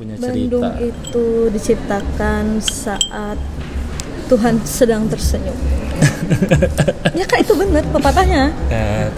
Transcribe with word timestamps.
punya 0.00 0.16
Bandung 0.16 0.64
cerita. 0.64 0.80
itu 0.80 1.26
diciptakan 1.52 2.56
saat 2.64 3.36
Tuhan 4.32 4.56
sedang 4.64 5.04
tersenyum. 5.12 5.52
ya 7.20 7.28
kak 7.28 7.44
itu 7.44 7.52
bener 7.52 7.84
pepatahnya. 7.92 8.48
Nah, 8.72 9.12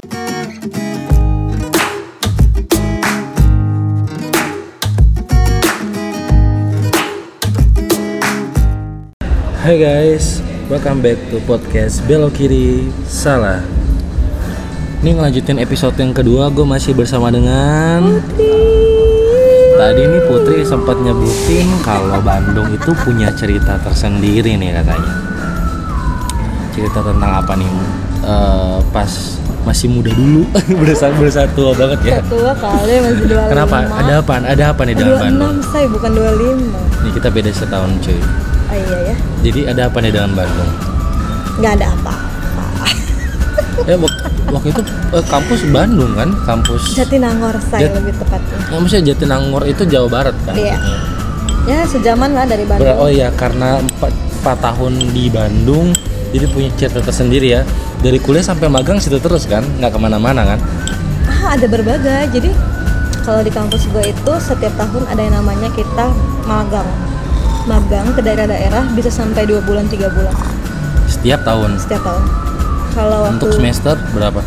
Hai 9.62 9.78
guys, 9.78 10.42
welcome 10.66 10.98
back 10.98 11.22
to 11.30 11.38
podcast 11.46 12.02
Belok 12.10 12.34
Kiri 12.34 12.90
Salah. 13.06 13.62
Ini 15.06 15.14
ngelanjutin 15.14 15.62
episode 15.62 15.94
yang 16.02 16.10
kedua, 16.10 16.50
gue 16.50 16.66
masih 16.66 16.90
bersama 16.98 17.30
dengan 17.30 18.18
Tadi 19.72 20.00
ini 20.04 20.18
Putri 20.28 20.60
sempat 20.62 21.00
nyebutin 21.00 21.68
kalau 21.80 22.20
Bandung 22.20 22.68
itu 22.72 22.90
punya 23.02 23.32
cerita 23.32 23.80
tersendiri 23.80 24.54
nih 24.56 24.70
katanya. 24.76 25.12
Cerita 26.72 27.00
tentang 27.00 27.32
apa 27.42 27.52
nih? 27.56 27.68
Eh, 28.22 28.78
pas 28.94 29.10
masih 29.62 29.86
muda 29.90 30.10
dulu, 30.14 30.42
berusaha 30.80 31.10
berusaha 31.14 31.46
tua 31.54 31.72
banget 31.74 31.98
ya. 32.04 32.12
Tua 32.26 32.52
kali 32.54 32.94
masih 33.02 33.24
25 33.30 33.52
Kenapa? 33.52 33.76
Ada 33.90 34.12
apa? 34.22 34.34
Ada 34.42 34.64
apa 34.74 34.82
nih 34.86 34.94
dengan 34.98 35.14
Bandung? 35.18 35.54
26 35.62 35.72
saya 35.72 35.86
bukan 35.90 36.10
25 36.14 37.02
Nih 37.02 37.12
kita 37.18 37.28
beda 37.30 37.50
setahun 37.50 37.90
cuy. 38.02 38.20
Ah 38.72 38.76
iya 38.78 38.98
ya 39.12 39.16
Jadi 39.44 39.60
ada 39.68 39.82
apa 39.90 39.98
nih 40.00 40.10
dengan 40.14 40.32
Bandung? 40.32 40.70
Nggak 41.60 41.72
ada 41.78 41.86
apa 41.92 42.31
Ya 43.82 43.96
wak- 43.96 44.20
waktu 44.48 44.68
itu 44.70 44.82
eh, 45.10 45.24
kampus 45.26 45.60
Bandung 45.68 46.12
kan, 46.12 46.28
kampus. 46.44 46.92
Jatinangor 46.92 47.56
saya 47.62 47.88
Jat- 47.88 47.96
lebih 47.96 48.14
tepatnya. 48.14 48.56
Nggak 48.62 48.78
maksudnya 48.78 49.04
Jatinangor 49.08 49.62
itu 49.64 49.82
Jawa 49.84 50.08
Barat 50.08 50.36
kan? 50.44 50.54
Iya. 50.54 50.76
Ya 51.62 51.78
sejaman 51.86 52.30
lah 52.32 52.44
dari 52.44 52.62
Ber- 52.62 52.76
Bandung. 52.76 52.98
oh 52.98 53.08
iya 53.08 53.30
karena 53.32 53.78
4, 53.78 54.10
tahun 54.58 54.98
di 55.14 55.30
Bandung 55.30 55.94
jadi 56.30 56.46
punya 56.48 56.68
cerita 56.74 57.00
tersendiri 57.00 57.48
ya. 57.50 57.62
Dari 57.98 58.18
kuliah 58.18 58.42
sampai 58.42 58.66
magang 58.66 58.98
situ 58.98 59.16
terus 59.16 59.46
kan? 59.46 59.62
Nggak 59.78 59.94
ke 59.94 59.98
mana-mana 59.98 60.42
kan? 60.44 60.58
Ah, 61.24 61.54
Ada 61.54 61.66
berbagai. 61.66 62.28
Jadi 62.30 62.50
kalau 63.20 63.40
di 63.40 63.50
kampus 63.50 63.86
gue 63.88 64.02
itu 64.04 64.32
setiap 64.36 64.74
tahun 64.74 65.06
ada 65.06 65.20
yang 65.20 65.38
namanya 65.38 65.70
kita 65.70 66.10
magang. 66.42 66.88
Magang 67.62 68.10
ke 68.10 68.20
daerah-daerah 68.20 68.90
bisa 68.92 69.06
sampai 69.06 69.46
2 69.46 69.62
bulan 69.62 69.86
3 69.86 70.10
bulan. 70.10 70.34
Setiap 71.06 71.46
tahun? 71.46 71.78
Setiap 71.78 72.02
tahun 72.02 72.22
kalau 72.92 73.18
waktu 73.26 73.36
untuk 73.40 73.50
semester 73.56 73.94
berapa? 74.12 74.40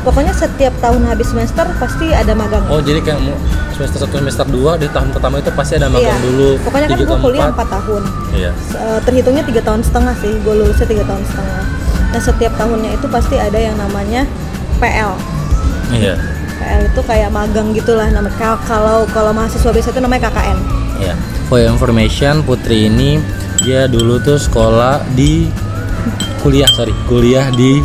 Pokoknya 0.00 0.32
setiap 0.32 0.72
tahun 0.80 1.04
habis 1.04 1.28
semester 1.28 1.68
pasti 1.76 2.08
ada 2.16 2.32
magang. 2.32 2.64
Oh 2.72 2.80
jadi 2.80 3.04
kayak 3.04 3.20
semester 3.76 4.08
1 4.08 4.24
semester 4.24 4.46
2 4.48 4.80
di 4.80 4.88
tahun 4.88 5.12
pertama 5.12 5.44
itu 5.44 5.52
pasti 5.52 5.76
ada 5.76 5.92
magang 5.92 6.16
Iya. 6.16 6.24
dulu 6.24 6.50
pokoknya 6.64 6.86
kan 6.88 6.98
gue 7.04 7.18
kuliah 7.20 7.48
empat. 7.52 7.68
4 7.68 7.74
tahun. 7.76 8.02
Iya. 8.32 8.50
Eh, 8.56 8.98
terhitungnya 9.04 9.44
tiga 9.44 9.60
tahun 9.60 9.80
setengah 9.84 10.14
sih 10.24 10.32
gue 10.40 10.54
lulusnya 10.56 10.88
tiga 10.88 11.04
tahun 11.04 11.22
setengah. 11.28 11.62
Nah 12.10 12.20
setiap 12.20 12.52
tahunnya 12.56 12.90
itu 12.96 13.06
pasti 13.12 13.36
ada 13.36 13.58
yang 13.60 13.76
namanya 13.76 14.24
PL 14.80 15.12
iya. 15.92 16.14
PL 16.58 16.80
itu 16.88 17.00
kayak 17.04 17.30
magang 17.30 17.70
gitulah 17.76 18.08
nama 18.08 18.32
kalau 18.40 18.58
kalau 18.64 18.98
kalau 19.12 19.30
mahasiswa 19.36 19.70
biasa 19.70 19.92
itu 19.92 20.00
namanya 20.00 20.32
KKN 20.32 20.58
iya. 20.98 21.14
For 21.46 21.60
your 21.60 21.70
information 21.70 22.40
Putri 22.42 22.88
ini 22.88 23.20
dia 23.60 23.84
dulu 23.86 24.16
tuh 24.24 24.40
sekolah 24.40 25.04
di 25.12 25.52
kuliah 26.40 26.70
sorry. 26.72 26.92
Kuliah 27.06 27.46
di 27.52 27.84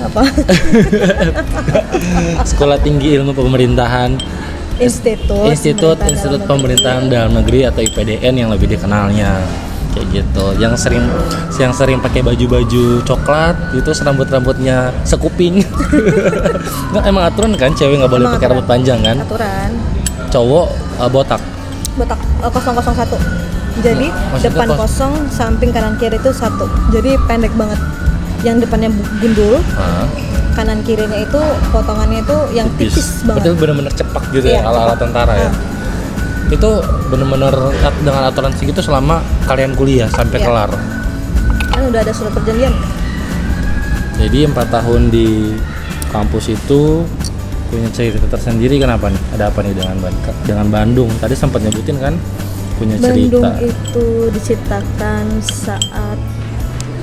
apa? 0.00 0.24
Sekolah 2.50 2.76
Tinggi 2.82 3.14
Ilmu 3.16 3.32
Pemerintahan 3.32 4.18
institut 4.82 5.54
Institut 5.54 5.96
Pemerintahan 6.02 6.10
Institut 6.10 6.40
Dalam 6.42 6.50
Pemerintahan 6.50 7.02
Negeri. 7.06 7.14
Dalam 7.14 7.32
Negeri 7.38 7.60
atau 7.68 7.80
IPDN 7.84 8.34
yang 8.34 8.50
lebih 8.50 8.66
dikenalnya. 8.74 9.32
Kayak 9.94 10.06
gitu. 10.10 10.46
Yang 10.58 10.74
sering 10.82 11.04
yang 11.62 11.70
sering 11.70 11.98
pakai 12.02 12.26
baju-baju 12.26 12.84
coklat 13.06 13.54
itu 13.78 13.90
rambut 14.02 14.26
rambutnya 14.26 14.90
sekuping. 15.06 15.62
Nggak 16.90 17.04
emang 17.06 17.24
aturan 17.30 17.52
kan? 17.54 17.70
Cewek 17.78 18.02
nggak 18.02 18.10
boleh 18.10 18.26
pakai 18.34 18.46
rambut 18.50 18.66
panjang 18.66 18.98
kan? 19.06 19.16
Aturan. 19.22 19.70
Cowok 20.34 20.66
uh, 20.98 21.10
botak? 21.12 21.38
Botak 21.94 22.18
eh, 22.42 22.50
001 22.50 23.54
jadi 23.76 24.06
Maksudnya 24.06 24.50
depan 24.52 24.68
kos- 24.68 24.78
kosong 24.86 25.12
samping 25.28 25.70
kanan 25.70 25.94
kiri 25.96 26.14
itu 26.14 26.30
satu 26.30 26.64
jadi 26.90 27.18
pendek 27.24 27.50
banget 27.54 27.80
yang 28.40 28.58
depannya 28.58 28.90
gundul 29.18 29.58
Nah, 29.72 30.06
kanan 30.54 30.78
kirinya 30.80 31.18
itu 31.18 31.40
potongannya 31.68 32.20
itu 32.20 32.36
yang 32.52 32.68
tipis, 32.76 33.24
banget 33.24 33.42
itu 33.42 33.50
benar-benar 33.56 33.90
cepak 33.90 34.22
gitu 34.30 34.46
Iya, 34.46 34.60
ya 34.60 34.60
ala 34.62 34.78
ala 34.78 34.86
cepak. 34.88 34.98
tentara 35.02 35.32
ya 35.34 35.42
Ah. 35.44 35.54
itu 36.46 36.70
benar-benar 37.08 37.54
dengan 37.98 38.22
aturan 38.24 38.52
segitu 38.52 38.78
selama 38.78 39.18
kalian 39.44 39.72
kuliah 39.72 40.06
sampai 40.08 40.38
Iya. 40.38 40.46
kelar 40.46 40.70
kan 41.66 41.82
udah 41.84 42.00
ada 42.00 42.12
surat 42.12 42.30
perjanjian 42.30 42.74
Jadi 44.14 44.46
empat 44.46 44.70
tahun 44.70 45.10
di 45.10 45.58
kampus 46.06 46.46
itu 46.48 47.02
punya 47.66 47.90
cerita 47.90 48.22
tersendiri 48.28 48.78
kenapa 48.78 49.10
nih? 49.10 49.18
Ada 49.34 49.50
apa 49.50 49.58
nih 49.58 49.74
dengan 49.74 49.98
dengan 50.44 50.66
Bandung? 50.68 51.10
Tadi 51.18 51.34
sempat 51.34 51.58
nyebutin 51.58 51.98
kan 51.98 52.14
punya 52.74 52.96
Bandung 52.96 53.44
cerita. 53.54 53.62
itu 53.62 54.06
diciptakan 54.30 55.24
saat 55.40 56.18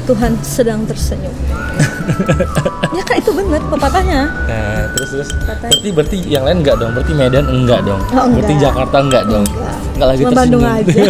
Tuhan 0.03 0.33
sedang 0.41 0.83
tersenyum 0.83 1.31
ya 2.91 3.01
kak 3.01 3.17
itu 3.17 3.31
bener 3.31 3.61
pepatahnya 3.65 4.27
Nah, 4.43 4.83
terus 4.91 5.09
terus. 5.11 5.29
Katanya. 5.39 5.71
Berarti 5.71 5.89
berarti 5.93 6.17
yang 6.25 6.43
lain 6.43 6.57
enggak 6.59 6.75
dong? 6.75 6.91
Berarti 6.91 7.13
Medan 7.13 7.45
enggak 7.47 7.79
dong? 7.81 8.01
Oh, 8.09 8.25
Berarti 8.27 8.51
enggak. 8.51 8.65
Jakarta 8.67 8.95
enggak 8.99 9.23
dong? 9.25 9.45
Enggak. 9.47 9.75
Enggak 9.93 10.07
lagi 10.07 10.19
Cuma 10.19 10.29
tersinggung. 10.29 10.35
Bandung 10.35 10.63
aja. 10.67 11.01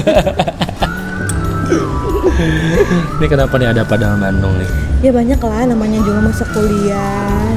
ini 3.18 3.26
kenapa 3.28 3.54
nih 3.56 3.68
ada 3.70 3.82
dengan 3.84 4.18
Bandung 4.20 4.54
nih? 4.56 4.70
ya 5.02 5.10
banyak 5.10 5.40
lah 5.40 5.62
namanya 5.66 5.98
juga 6.00 6.20
masa 6.22 6.44
kuliah 6.48 7.52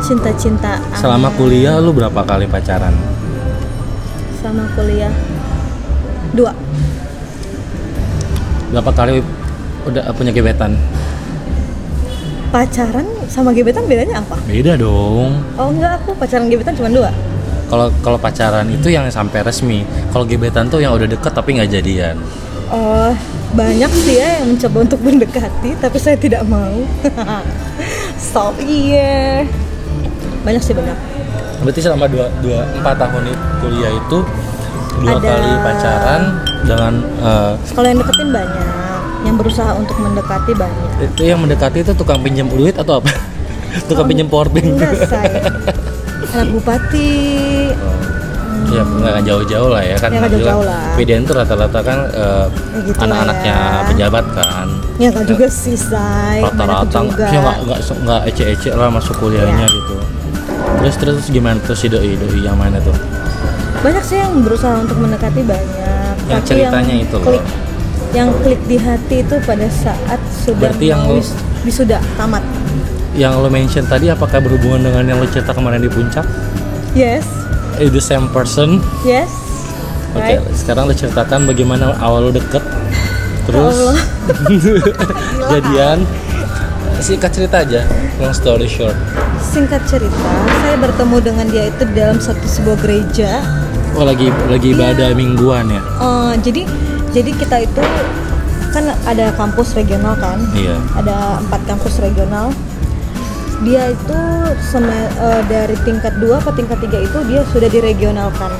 cinta-cintaan 0.00 0.78
Selama 0.94 1.28
kuliah 1.34 1.78
lu 1.78 1.90
berapa 1.90 2.20
kali 2.20 2.44
pacaran? 2.44 2.92
sama 4.36 4.66
kuliah 4.74 5.10
dua 6.32 6.52
Berapa 8.70 8.90
kali 8.94 9.18
udah 9.84 10.12
punya 10.14 10.30
gebetan? 10.30 10.76
pacaran 12.50 13.06
sama 13.30 13.54
gebetan 13.54 13.86
bedanya 13.86 14.18
apa 14.18 14.34
Beda 14.42 14.74
dong. 14.74 15.38
oh 15.54 15.68
enggak 15.70 16.02
aku 16.02 16.18
pacaran 16.18 16.50
gebetan 16.50 16.74
cuma 16.74 16.90
dua 16.90 17.10
Kalau 17.70 17.86
kalau 18.02 18.18
pacaran 18.18 18.66
itu 18.66 18.90
yang 18.90 19.06
sampai 19.06 19.46
resmi. 19.46 19.86
Kalau 20.10 20.26
gebetan 20.26 20.66
tuh 20.66 20.82
yang 20.82 20.90
udah 20.90 21.06
deket 21.06 21.30
tapi 21.30 21.54
nggak 21.54 21.70
jadian. 21.70 22.18
oh 22.66 23.14
banyak 23.54 23.86
sih 24.02 24.18
ya 24.18 24.42
yang 24.42 24.54
mencoba 24.54 24.78
untuk 24.82 24.98
mendekati 24.98 25.70
tapi 25.78 25.98
saya 25.98 26.18
tidak 26.18 26.42
mau 26.46 26.74
stop 28.26 28.58
iya 28.58 29.46
banyak 30.42 30.62
sih 30.62 30.74
banyak 30.74 30.94
Berarti 31.60 31.80
selama 31.84 32.08
dua, 32.08 32.26
dua 32.40 32.66
empat 32.72 32.94
tahun 32.98 33.30
kuliah 33.60 33.92
itu 33.92 34.18
dua 35.00 35.16
Ada- 35.16 35.26
kali 35.26 35.50
pacaran 35.58 36.22
dengan 36.62 36.92
eh, 37.18 37.52
kalau 37.72 37.86
yang 37.86 37.98
deketin 37.98 38.28
banyak 38.30 38.68
yang 39.20 39.36
berusaha 39.36 39.70
untuk 39.74 39.96
mendekati 39.96 40.52
banyak 40.54 40.90
itu 41.02 41.22
yang 41.22 41.40
mendekati 41.40 41.78
itu 41.80 41.92
tukang 41.92 42.20
pinjam 42.20 42.46
duit 42.46 42.72
atau 42.74 43.00
apa? 43.00 43.10
tukang 43.88 44.06
pinjam 44.06 44.28
saya 45.02 45.40
anak 46.32 46.48
bupati 46.52 47.10
Ya 48.70 48.86
nggak 48.86 49.26
jauh-jauh 49.26 49.66
lah 49.66 49.82
ya 49.82 49.98
kan. 49.98 50.14
Ya, 50.14 50.30
jauh-jauh 50.30 50.62
lah. 50.62 50.94
PDN 50.94 51.26
tuh 51.26 51.34
rata-rata 51.34 51.80
kan 51.82 52.06
eh, 52.06 52.46
Ya, 52.46 52.78
gitu 52.86 52.94
lah 52.94 53.02
anak-anaknya 53.02 53.56
ya. 53.56 53.82
pejabat 53.90 54.24
kan. 54.30 54.68
ya 54.94 55.08
enggak 55.10 55.26
juga 55.26 55.46
sih 55.50 55.74
say 55.74 56.38
Rata-rata 56.38 56.98
ya 57.18 57.38
nggak 57.40 57.56
nggak 57.66 57.78
nggak 57.82 58.20
ece-ece 58.30 58.70
lah 58.70 58.86
masuk 58.86 59.18
kuliahnya 59.18 59.64
Iya. 59.64 59.74
gitu. 59.74 59.94
Terus 60.78 60.94
terus 60.96 61.24
gimana 61.26 61.58
tuh 61.60 61.74
si 61.74 61.90
doi 61.90 62.14
doi 62.14 62.38
yang 62.38 62.54
mana 62.54 62.78
tuh? 62.78 62.94
Banyak 63.80 64.02
sih 64.02 64.16
yang 64.16 64.40
berusaha 64.40 64.76
untuk 64.78 64.98
mendekati 64.98 65.42
banyak 65.42 66.14
Yang 66.26 66.38
tapi 66.38 66.48
ceritanya 66.50 66.92
yang 66.92 67.02
itu 67.02 67.14
loh. 67.14 67.24
klik 67.26 67.44
yang 68.10 68.28
klik 68.40 68.60
di 68.64 68.76
hati 68.76 69.16
itu 69.20 69.34
pada 69.40 69.66
saat 69.68 70.20
sudah 70.36 70.68
Berarti 70.68 70.86
yang 70.86 71.02
wis- 71.08 71.32
wisuda 71.62 71.98
tamat 72.14 72.42
Yang 73.12 73.32
lo 73.36 73.48
mention 73.48 73.84
tadi 73.84 74.06
apakah 74.06 74.38
berhubungan 74.38 74.84
dengan 74.84 75.04
yang 75.06 75.18
lo 75.18 75.26
cerita 75.26 75.50
kemarin 75.50 75.80
di 75.80 75.88
puncak? 75.88 76.26
yes 76.92 77.24
Eh, 77.76 77.88
the 77.88 77.98
same 77.98 78.28
person? 78.28 78.82
yes 79.00 79.30
Oke, 80.10 80.26
right 80.26 80.42
sekarang 80.52 80.84
lo 80.84 80.92
ceritakan 80.92 81.46
bagaimana 81.46 81.94
awal 81.96 82.20
lo 82.20 82.32
deket, 82.32 82.58
terus 83.44 83.78
Allah. 83.78 83.98
jadian. 85.52 86.02
Singkat 86.98 87.30
cerita 87.30 87.56
aja, 87.60 87.86
long 88.18 88.30
story 88.30 88.66
short. 88.66 88.92
singkat 89.40 89.80
cerita 89.84 90.30
saya 90.60 90.76
bertemu 90.76 91.16
dengan 91.22 91.46
dia 91.46 91.64
itu 91.66 91.82
dalam 91.90 92.18
satu 92.18 92.42
sebuah 92.42 92.76
gereja 92.76 93.40
Oh 93.98 94.04
lagi 94.06 94.30
lagi 94.46 94.72
ibadah 94.72 95.12
mingguan 95.12 95.66
ya? 95.68 95.82
Eh, 95.82 96.32
jadi 96.40 96.62
jadi 97.10 97.30
kita 97.34 97.56
itu 97.66 97.82
kan 98.70 98.86
ada 99.06 99.34
kampus 99.34 99.74
regional 99.74 100.14
kan? 100.14 100.38
Iya. 100.54 100.78
ada 100.94 101.42
empat 101.42 101.60
kampus 101.66 101.98
regional. 101.98 102.54
Dia 103.60 103.92
itu 103.92 104.20
seme- 104.72 105.10
eh, 105.20 105.42
dari 105.50 105.76
tingkat 105.84 106.16
2 106.22 106.38
ke 106.40 106.50
tingkat 106.54 106.78
3 106.80 106.98
itu 107.02 107.18
dia 107.28 107.42
sudah 107.50 107.68
diregionalkan. 107.68 108.52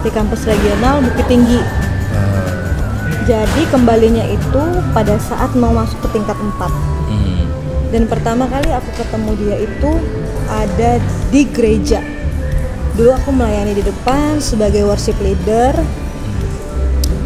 Di 0.00 0.10
kampus 0.14 0.46
regional 0.46 1.02
Bukit 1.02 1.26
Tinggi. 1.26 1.58
Ah, 2.14 2.48
jadi 3.26 3.62
kembalinya 3.68 4.24
itu 4.24 4.62
pada 4.96 5.18
saat 5.20 5.52
mau 5.58 5.74
masuk 5.74 6.00
ke 6.06 6.16
tingkat 6.16 6.38
4 6.38 6.72
hmm. 7.12 7.44
dan 7.92 8.08
pertama 8.08 8.48
kali 8.48 8.72
aku 8.72 8.88
ketemu 8.96 9.30
dia 9.36 9.56
itu 9.60 9.90
ada 10.48 10.90
di 11.28 11.44
gereja 11.52 12.00
dulu 12.98 13.14
aku 13.14 13.30
melayani 13.30 13.78
di 13.78 13.84
depan 13.86 14.42
sebagai 14.42 14.82
worship 14.82 15.14
leader 15.22 15.70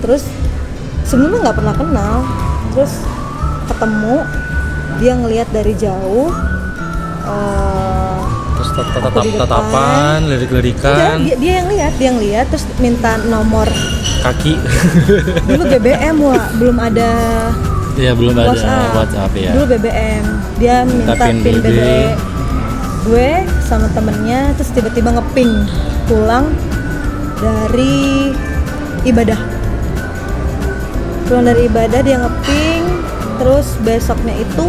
terus 0.04 0.28
sebelumnya 1.08 1.48
nggak 1.48 1.56
pernah 1.56 1.72
kenal 1.72 2.14
terus 2.76 3.00
ketemu 3.72 4.16
dia 5.00 5.12
ngelihat 5.16 5.48
dari 5.48 5.72
jauh 5.72 6.28
eh, 7.24 8.20
terus 8.60 8.68
depan. 8.76 9.24
tatapan 9.40 10.18
lirik-lirikan 10.28 11.24
dia, 11.24 11.36
dia 11.40 11.52
yang 11.64 11.68
lihat 11.72 11.92
dia 11.96 12.06
yang 12.12 12.20
lihat 12.20 12.46
terus 12.52 12.68
minta 12.76 13.16
nomor 13.32 13.64
kaki 14.20 14.60
dulu 15.48 15.62
BBM 15.72 16.20
wah 16.20 16.52
belum 16.60 16.76
ada 16.76 17.10
ya 17.96 18.12
belum 18.12 18.36
ada 18.36 18.52
WhatsApp. 18.52 18.92
WhatsApp 18.96 19.32
ya 19.36 19.50
Dulu 19.52 19.64
BBM, 19.76 20.24
dia 20.56 20.76
minta 20.84 21.12
Minta 21.12 21.26
pin 21.28 21.36
pin, 21.44 21.56
BB. 21.60 21.68
BB. 21.68 21.80
Gue 23.02 23.30
sama 23.72 23.88
temennya 23.96 24.52
terus 24.60 24.68
tiba-tiba 24.76 25.16
ngeping 25.16 25.64
pulang 26.04 26.52
dari 27.40 28.36
ibadah. 29.08 29.40
Pulang 31.24 31.48
dari 31.48 31.64
ibadah 31.72 32.00
dia 32.04 32.20
ngeping, 32.20 32.82
terus 33.40 33.72
besoknya 33.80 34.36
itu 34.36 34.68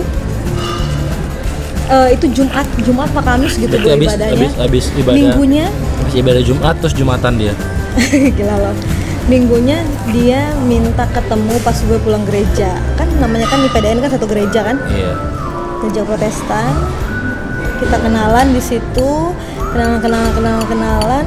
eh, 1.92 2.08
itu 2.16 2.26
Jumat, 2.32 2.64
Jumat 2.88 3.12
apa 3.12 3.22
Kamis 3.28 3.60
gitu 3.60 3.76
Berarti 3.76 3.84
gue 3.84 3.92
habis 3.92 4.08
ibadahnya. 4.08 4.32
habis 4.40 4.54
habis 4.56 4.86
ibadah. 4.96 5.18
Minggunya 5.20 5.66
habis 6.00 6.16
ibadah 6.16 6.42
Jumat 6.48 6.76
terus 6.80 6.96
Jumatan 6.96 7.34
dia. 7.36 7.54
Gila 8.40 8.56
loh. 8.56 8.76
Minggunya 9.28 9.84
dia 10.16 10.52
minta 10.64 11.04
ketemu 11.12 11.60
pas 11.60 11.76
gue 11.76 12.00
pulang 12.00 12.24
gereja. 12.24 12.80
Kan 12.96 13.08
namanya 13.20 13.52
kan 13.52 13.60
di 13.60 13.68
PDN 13.68 14.00
kan 14.00 14.12
satu 14.16 14.28
gereja 14.32 14.64
kan? 14.64 14.80
Iya. 14.88 15.12
Gereja 15.84 16.02
Protestan 16.08 16.72
kita 17.84 17.98
kenalan 18.00 18.48
di 18.56 18.62
situ. 18.64 19.12
Kenalan 19.76 20.00
kenalan 20.00 20.32
kenalan 20.32 20.66
kenalan. 20.72 21.26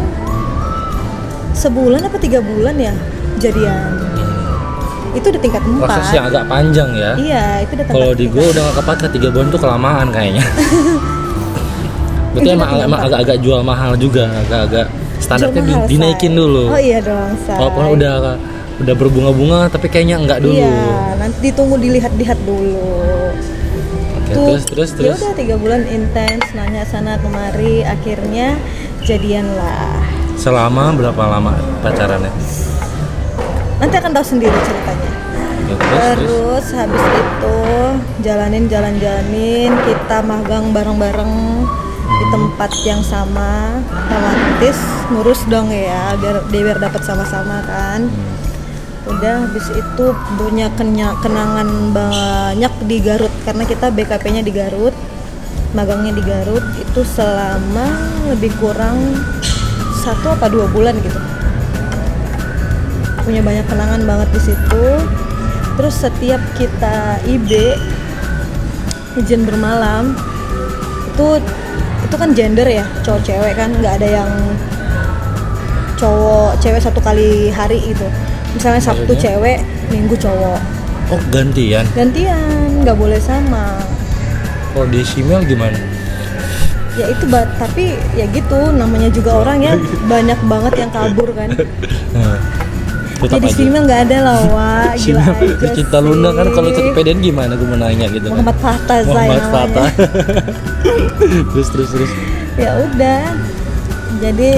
Sebulan 1.52 2.00
apa 2.04 2.16
tiga 2.20 2.40
bulan 2.40 2.76
ya 2.80 2.94
jadian? 3.36 3.92
Itu 5.16 5.32
udah 5.32 5.40
tingkat 5.40 5.62
empat. 5.64 5.88
Proses 5.88 6.12
yang 6.12 6.26
agak 6.28 6.44
panjang 6.48 6.90
ya. 6.96 7.12
Iya 7.16 7.44
itu 7.64 7.72
udah 7.80 7.86
kalau 7.88 8.10
di 8.12 8.26
gue 8.28 8.44
udah 8.52 8.62
gak 8.72 8.76
kepakai 8.84 9.08
tiga 9.16 9.28
bulan 9.32 9.46
tuh 9.48 9.60
kelamaan 9.60 10.06
kayaknya. 10.12 10.44
Berarti 12.36 12.52
emang, 12.52 12.68
emang 12.84 13.00
agak-agak 13.00 13.38
jual 13.40 13.64
mahal 13.64 13.96
juga 13.96 14.28
agak-agak 14.44 14.92
standarnya 15.24 15.62
di- 15.64 15.96
dinaikin 15.96 16.36
Say. 16.36 16.40
dulu. 16.44 16.64
Oh 16.68 16.76
iya 16.76 17.00
dong 17.00 17.32
say. 17.48 17.56
walaupun 17.56 17.96
udah 17.96 18.14
udah 18.76 18.94
berbunga-bunga 19.00 19.72
tapi 19.72 19.88
kayaknya 19.88 20.20
enggak 20.20 20.44
dulu. 20.44 20.60
Iya 20.60 21.16
nanti 21.16 21.38
ditunggu 21.48 21.80
dilihat-lihat 21.80 22.38
dulu 22.44 22.84
Oke, 24.26 24.34
tuh 24.34 24.44
terus 24.44 24.64
terus 24.66 24.90
ya 24.90 25.14
terus. 25.14 25.18
udah 25.22 25.34
tiga 25.38 25.54
bulan 25.54 25.86
intens 25.86 26.42
nanya 26.58 26.82
sana 26.82 27.14
kemari 27.22 27.86
akhirnya 27.86 28.58
jadian 29.06 29.46
lah 29.54 30.02
selama 30.36 30.92
berapa 30.94 31.22
lama 31.26 31.56
pacarannya? 31.80 32.30
Nanti 33.76 33.94
akan 33.96 34.10
tahu 34.12 34.24
sendiri 34.24 34.56
ceritanya. 34.64 35.10
Oke, 35.66 35.82
terus 35.82 35.98
terus. 35.98 36.28
Terus 36.30 36.66
habis 36.76 37.04
itu 37.04 37.58
jalanin 38.22 38.64
jalan-jalanin 38.70 39.72
kita 39.74 40.18
magang 40.22 40.70
bareng-bareng 40.70 41.32
di 42.06 42.26
tempat 42.32 42.70
yang 42.86 43.02
sama 43.02 43.82
otomatis 43.90 44.78
ngurus 45.10 45.42
dong 45.50 45.68
ya 45.68 46.14
biar 46.16 46.48
dia 46.48 46.62
biar 46.64 46.78
dapat 46.78 47.02
sama-sama 47.02 47.60
kan 47.66 48.08
udah 49.06 49.46
habis 49.46 49.66
itu 49.70 50.06
punya 50.34 50.66
kenangan 51.22 51.68
banyak 51.94 52.74
di 52.90 52.98
Garut 52.98 53.30
karena 53.46 53.62
kita 53.62 53.94
BKP-nya 53.94 54.42
di 54.42 54.50
Garut 54.50 54.94
magangnya 55.74 56.12
di 56.16 56.22
Garut 56.26 56.64
itu 56.74 57.00
selama 57.06 57.86
lebih 58.34 58.50
kurang 58.58 58.98
satu 60.02 60.34
apa 60.34 60.50
dua 60.50 60.66
bulan 60.70 60.94
gitu. 61.02 61.18
Punya 63.22 63.42
banyak 63.42 63.66
kenangan 63.66 64.02
banget 64.06 64.28
di 64.34 64.40
situ. 64.52 64.86
Terus 65.76 65.94
setiap 65.98 66.40
kita 66.56 67.20
IB 67.26 67.50
izin 69.16 69.48
bermalam 69.48 70.12
itu 71.12 71.40
itu 72.04 72.14
kan 72.16 72.30
gender 72.36 72.68
ya 72.68 72.84
cowok 73.00 73.24
cewek 73.24 73.54
kan 73.56 73.72
nggak 73.72 73.96
ada 74.00 74.08
yang 74.22 74.30
cowok 75.96 76.60
cewek 76.60 76.80
satu 76.84 77.00
kali 77.00 77.48
hari 77.48 77.80
itu 77.80 78.06
misalnya 78.56 78.80
Sabtu 78.80 79.12
Maksudnya? 79.12 79.36
cewek 79.36 79.58
Minggu 79.86 80.16
cowok. 80.16 80.60
Oh 81.06 81.20
gantian? 81.30 81.84
Gantian 81.92 82.82
nggak 82.82 82.96
boleh 82.96 83.20
sama. 83.20 83.78
Kalau 84.72 84.88
di 84.88 85.00
simel 85.00 85.44
gimana? 85.44 85.78
Ya 86.96 87.06
itu 87.06 87.28
ba- 87.28 87.46
tapi 87.54 87.92
ya 88.12 88.24
gitu 88.26 88.72
namanya 88.72 89.12
juga 89.12 89.44
orang 89.44 89.60
ya 89.60 89.72
banyak 90.12 90.40
banget 90.44 90.72
yang 90.80 90.90
kabur 90.90 91.28
kan. 91.30 91.52
Nah, 92.10 92.36
tetap 93.20 93.38
jadi 93.38 93.48
simel 93.48 93.84
nggak 93.84 94.00
ada 94.10 94.18
lah 94.20 94.36
wah 94.52 94.90
gila 94.92 95.24
aja 95.24 95.68
cinta 95.72 95.98
Luna 96.00 96.32
kan 96.32 96.48
kalau 96.50 96.68
ikut. 96.68 96.92
PDN 96.92 97.20
gimana 97.22 97.52
gue 97.54 97.64
mau 97.64 97.76
nanya 97.76 98.08
gitu 98.08 98.26
kan? 98.26 98.40
Muhammad 98.40 98.58
Fatah 98.58 98.98
Muhammad 99.04 99.44
Fatah. 99.46 99.88
terus 101.52 101.68
terus 101.70 101.88
terus. 101.92 102.10
Ya 102.56 102.72
udah. 102.74 103.22
Jadi 104.16 104.50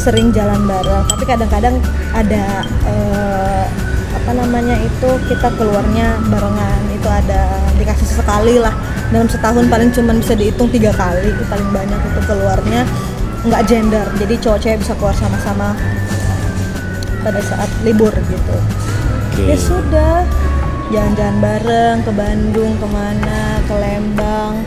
sering 0.00 0.32
jalan 0.32 0.64
bareng. 0.64 1.04
Tapi 1.04 1.24
kadang-kadang 1.28 1.76
ada 2.16 2.64
eh, 2.88 3.64
apa 4.16 4.32
namanya 4.32 4.80
itu 4.80 5.08
kita 5.28 5.52
keluarnya 5.60 6.16
barengan. 6.32 6.80
Itu 6.96 7.08
ada 7.12 7.60
dikasih 7.76 8.24
sekali 8.24 8.56
lah. 8.56 8.72
Dalam 9.12 9.28
setahun 9.28 9.68
paling 9.68 9.92
cuman 9.92 10.24
bisa 10.24 10.32
dihitung 10.32 10.72
tiga 10.72 10.96
kali. 10.96 11.28
Itu 11.28 11.44
paling 11.52 11.68
banyak 11.68 12.00
itu 12.00 12.20
keluarnya. 12.24 12.88
Nggak 13.44 13.62
gender. 13.68 14.06
Jadi 14.16 14.34
cowok 14.40 14.58
cewek 14.64 14.78
bisa 14.80 14.92
keluar 14.96 15.16
sama-sama 15.20 15.76
pada 17.20 17.40
saat 17.44 17.68
libur 17.84 18.12
gitu. 18.16 18.56
Oke. 19.36 19.52
Ya 19.52 19.56
sudah. 19.60 20.24
Jalan-jalan 20.90 21.38
bareng 21.38 21.96
ke 22.02 22.10
Bandung 22.10 22.74
ke 22.74 22.86
mana 22.90 23.62
ke 23.62 23.74
Lembang 23.78 24.66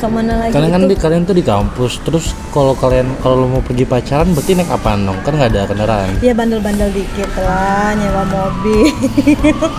ke 0.00 0.08
mana 0.08 0.32
lagi 0.40 0.52
kalian 0.56 0.72
kan 0.72 0.80
itu 0.80 0.88
di 0.88 0.96
kalian 0.96 1.22
tuh 1.28 1.36
di 1.36 1.44
kampus 1.44 1.92
terus 2.00 2.32
kalau 2.56 2.72
kalian 2.72 3.12
kalau 3.20 3.44
mau 3.44 3.60
pergi 3.60 3.84
pacaran 3.84 4.32
berarti 4.32 4.56
naik 4.56 4.72
apaan 4.72 5.04
dong? 5.04 5.18
Kan 5.22 5.36
nggak 5.36 5.50
ada 5.52 5.62
kendaraan. 5.68 6.08
Ya 6.24 6.32
bandel-bandel 6.32 6.88
dikit 6.90 7.30
lah 7.36 7.92
nyewa 7.94 8.24
mobil. 8.26 8.88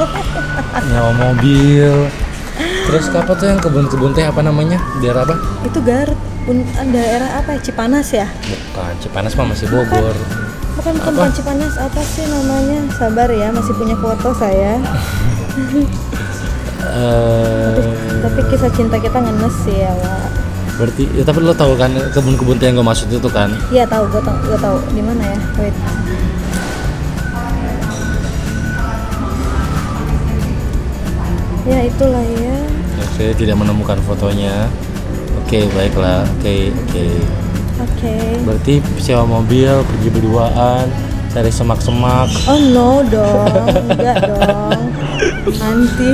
Nyawa 0.92 1.12
mobil. 1.18 1.94
Terus 2.62 3.06
apa 3.12 3.32
tuh 3.34 3.48
yang 3.50 3.60
kebun-kebun 3.60 4.14
teh 4.14 4.24
apa 4.24 4.46
namanya? 4.46 4.78
Daerah 5.02 5.26
apa? 5.26 5.36
Itu 5.66 5.82
Garut 5.82 6.20
daerah 6.92 7.42
apa 7.42 7.58
ya? 7.58 7.60
Cipanas 7.62 8.08
ya? 8.14 8.28
Bukan 8.46 8.94
Cipanas 9.02 9.34
mah 9.38 9.48
masih 9.54 9.68
Bogor. 9.70 10.16
Bukan 10.78 10.94
bukan, 10.98 11.12
Apa? 11.14 11.18
bukan 11.28 11.32
Cipanas 11.36 11.76
apa 11.78 12.02
sih 12.06 12.26
namanya? 12.30 12.80
Sabar 12.96 13.30
ya 13.30 13.50
masih 13.52 13.74
punya 13.76 13.96
foto 14.00 14.32
saya 14.38 14.80
Tapi 18.22 18.40
kisah 18.48 18.72
cinta 18.72 18.96
kita 18.96 19.18
ngenes 19.18 19.56
sih 19.64 19.78
ya 19.80 19.92
Wak. 19.94 20.30
berarti 20.72 21.04
ya, 21.14 21.22
tapi 21.22 21.46
lo 21.46 21.54
tahu 21.54 21.78
kan 21.78 21.94
kebun-kebun 22.10 22.58
teh 22.58 22.66
yang 22.66 22.80
gue 22.80 22.88
maksud 22.88 23.06
itu 23.06 23.30
kan? 23.30 23.54
Iya 23.70 23.86
tahu 23.86 24.10
gue 24.10 24.22
tahu 24.24 24.38
gue 24.50 24.58
tahu. 24.58 24.78
Di 24.92 25.02
mana 25.04 25.22
ya? 25.22 25.38
Wait. 25.62 25.76
Ya 31.62 31.80
itulah 31.86 32.26
ya. 32.26 32.58
Ya, 32.98 33.06
saya 33.16 33.32
tidak 33.38 33.56
menemukan 33.62 34.02
fotonya. 34.04 34.66
Oke 35.46 35.70
baiklah. 35.78 36.26
Oke 36.40 36.74
oke. 36.74 37.06
Oke. 37.82 38.16
Berarti 38.46 38.74
sewa 38.98 39.24
mobil 39.30 39.70
pergi 39.70 40.10
berduaan 40.10 40.86
cari 41.30 41.52
semak-semak. 41.54 42.30
Oh 42.50 42.58
no 42.74 43.06
dong. 43.06 43.48
Enggak 43.94 44.18
dong 44.26 44.80
nanti. 45.54 46.14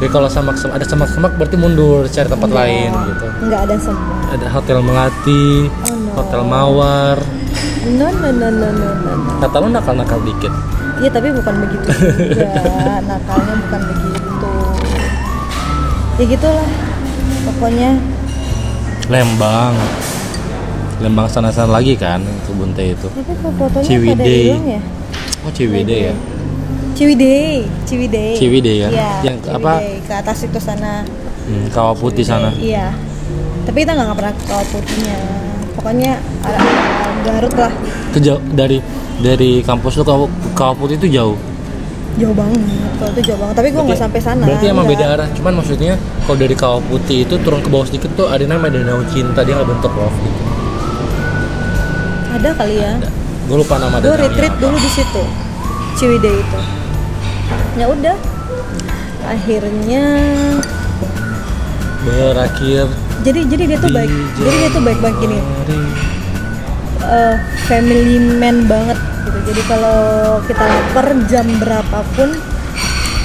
Jadi 0.00 0.08
kalau 0.08 0.26
semak-semak 0.26 0.74
ada 0.74 0.86
semak-semak 0.86 1.32
berarti 1.36 1.56
mundur 1.56 2.08
cari 2.08 2.24
tempat 2.24 2.48
Enggak. 2.48 2.60
lain 2.64 2.90
gitu. 3.06 3.26
Enggak 3.42 3.60
ada 3.68 3.76
semua 3.76 4.16
ada 4.30 4.46
hotel 4.48 4.78
melati 4.80 5.44
Oh, 5.68 5.92
no. 5.92 6.10
hotel 6.16 6.40
mawar. 6.42 7.16
No 7.90 8.08
no 8.08 8.28
no 8.30 8.48
no 8.48 8.68
no 8.70 8.88
no, 8.94 9.12
no. 9.12 9.30
kata 9.38 9.56
lo 9.56 9.68
nakal-nakal 9.68 10.20
dikit. 10.22 10.52
Iya 11.00 11.10
tapi 11.10 11.28
bukan 11.30 11.54
begitu 11.58 11.86
juga. 11.92 12.48
Nakalnya 13.10 13.54
bukan 13.58 13.80
begitu. 13.86 14.52
Ya 16.16 16.24
gitulah 16.26 16.68
pokoknya. 17.44 17.90
Lembang. 19.06 19.74
Lembang 21.00 21.26
sana-sana 21.26 21.72
lagi 21.72 21.92
kan 21.92 22.20
kebun 22.46 22.72
teh 22.72 22.92
itu. 22.92 23.08
Tapi 23.10 23.32
kok 23.34 23.52
fotonya 23.52 23.84
Ciwidey. 23.84 24.44
ya? 24.54 24.80
Oh 25.42 25.50
Ciwidey 25.50 26.00
ya 26.08 26.14
Ciwidey 27.00 27.64
Ciwidey 27.88 28.36
Ciwidey 28.36 28.74
ya? 28.76 28.88
iya, 28.90 29.10
Yang 29.24 29.36
Ciwidey. 29.40 29.56
apa? 29.56 29.72
ke 30.04 30.12
atas 30.14 30.38
itu 30.44 30.58
sana 30.60 31.00
hmm, 31.48 31.72
kawah 31.72 31.96
putih 31.96 32.20
sana 32.22 32.52
iya 32.54 32.92
tapi 33.64 33.82
kita 33.82 33.96
nggak 33.96 34.12
pernah 34.12 34.32
ke 34.32 34.42
kawah 34.44 34.66
putihnya 34.68 35.16
pokoknya 35.72 36.12
ada 36.42 36.58
Garut 37.20 37.52
lah 37.54 37.72
Itu 38.10 38.18
jauh 38.18 38.40
dari 38.50 38.80
dari 39.20 39.60
kampus 39.60 39.96
lu 39.96 40.04
ke 40.04 40.12
Kawah 40.52 40.72
Putih 40.72 40.96
itu 40.96 41.08
jauh. 41.10 41.36
jauh 42.16 42.32
banget 42.32 42.60
kalau 42.96 43.12
itu 43.12 43.22
jauh 43.22 43.38
banget 43.38 43.54
tapi 43.54 43.68
gue 43.70 43.82
nggak 43.82 44.00
sampai 44.00 44.20
sana 44.20 44.44
Berarti 44.44 44.66
emang 44.66 44.84
nggak. 44.84 44.96
beda 44.96 45.06
arah. 45.14 45.28
Cuman 45.30 45.52
maksudnya 45.54 45.94
kalau 46.24 46.36
dari 46.36 46.52
Kawah 46.52 46.80
Putih 46.82 47.24
itu 47.24 47.36
turun 47.38 47.60
ke 47.60 47.68
bawah 47.68 47.84
sedikit 47.84 48.08
tuh 48.12 48.26
ada 48.26 48.40
namanya 48.42 48.80
Danau 48.80 49.04
Cinta 49.06 49.40
dia 49.40 49.52
nggak 49.54 49.68
bentuk 49.68 49.92
love 49.94 50.16
gitu. 50.16 50.40
ada 52.30 52.50
kali 52.54 52.76
ya 52.76 52.92
Gue 53.44 53.56
lupa 53.58 53.76
nama 53.76 53.96
gue 53.98 54.16
retreat 54.16 54.54
dulu 54.56 54.76
di 54.76 54.90
situ 54.90 55.22
Ciwidey 55.94 56.34
itu 56.34 56.58
ya 57.74 57.86
udah 57.86 58.16
akhirnya 59.22 60.04
Berakhir 62.00 62.88
jadi 63.20 63.40
jadi 63.44 63.64
dia 63.66 63.78
tuh 63.78 63.92
baik 63.92 64.08
jadi 64.38 64.56
dia 64.56 64.70
tuh 64.72 64.82
baik 64.82 64.98
baik 64.98 65.16
gini 65.20 65.38
eh, 67.02 67.34
family 67.66 68.16
man 68.36 68.64
banget 68.64 68.96
gitu. 69.20 69.38
Jadi 69.46 69.62
kalau 69.68 70.00
kita 70.44 70.64
lapar 70.64 71.06
jam 71.28 71.46
berapapun 71.58 72.34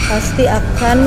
pasti 0.05 0.45
akan 0.45 0.97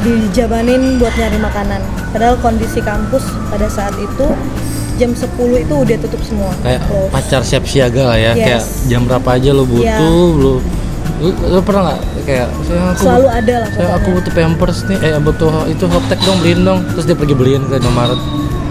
dijabanin 0.00 0.96
buat 0.96 1.12
nyari 1.12 1.38
makanan. 1.38 1.80
Padahal 2.10 2.36
kondisi 2.40 2.80
kampus 2.80 3.22
pada 3.48 3.68
saat 3.68 3.94
itu 3.96 4.26
jam 4.96 5.12
10 5.12 5.24
itu 5.56 5.74
udah 5.74 5.96
tutup 6.02 6.20
semua. 6.20 6.52
kayak 6.60 6.84
Close. 6.84 7.08
pacar 7.08 7.40
siap 7.40 7.64
siaga 7.64 8.12
lah 8.12 8.18
ya 8.18 8.32
Yes. 8.32 8.44
kayak 8.44 8.62
jam 8.86 9.00
berapa 9.08 9.28
aja 9.32 9.50
lo 9.50 9.64
butuh 9.64 9.80
Iya. 9.80 10.36
lo 10.36 10.54
lu, 11.20 11.28
lu 11.30 11.60
pernah 11.60 11.82
nggak 11.86 12.00
kayak 12.24 12.48
saya 12.64 12.80
aku 12.90 13.02
Selalu 13.04 13.28
ada 13.28 13.54
lah 13.60 13.68
saya 13.70 13.88
aku 13.94 14.08
butuh 14.10 14.32
pampers 14.32 14.78
nih 14.84 14.98
eh 15.00 15.14
butuh 15.18 15.52
itu 15.66 15.84
hoptek 15.86 16.20
dong 16.24 16.38
beliin 16.40 16.60
dong 16.62 16.80
terus 16.88 17.04
dia 17.04 17.14
pergi 17.14 17.34
beliin 17.34 17.62
ke 17.64 17.76
Indomaret 17.76 18.20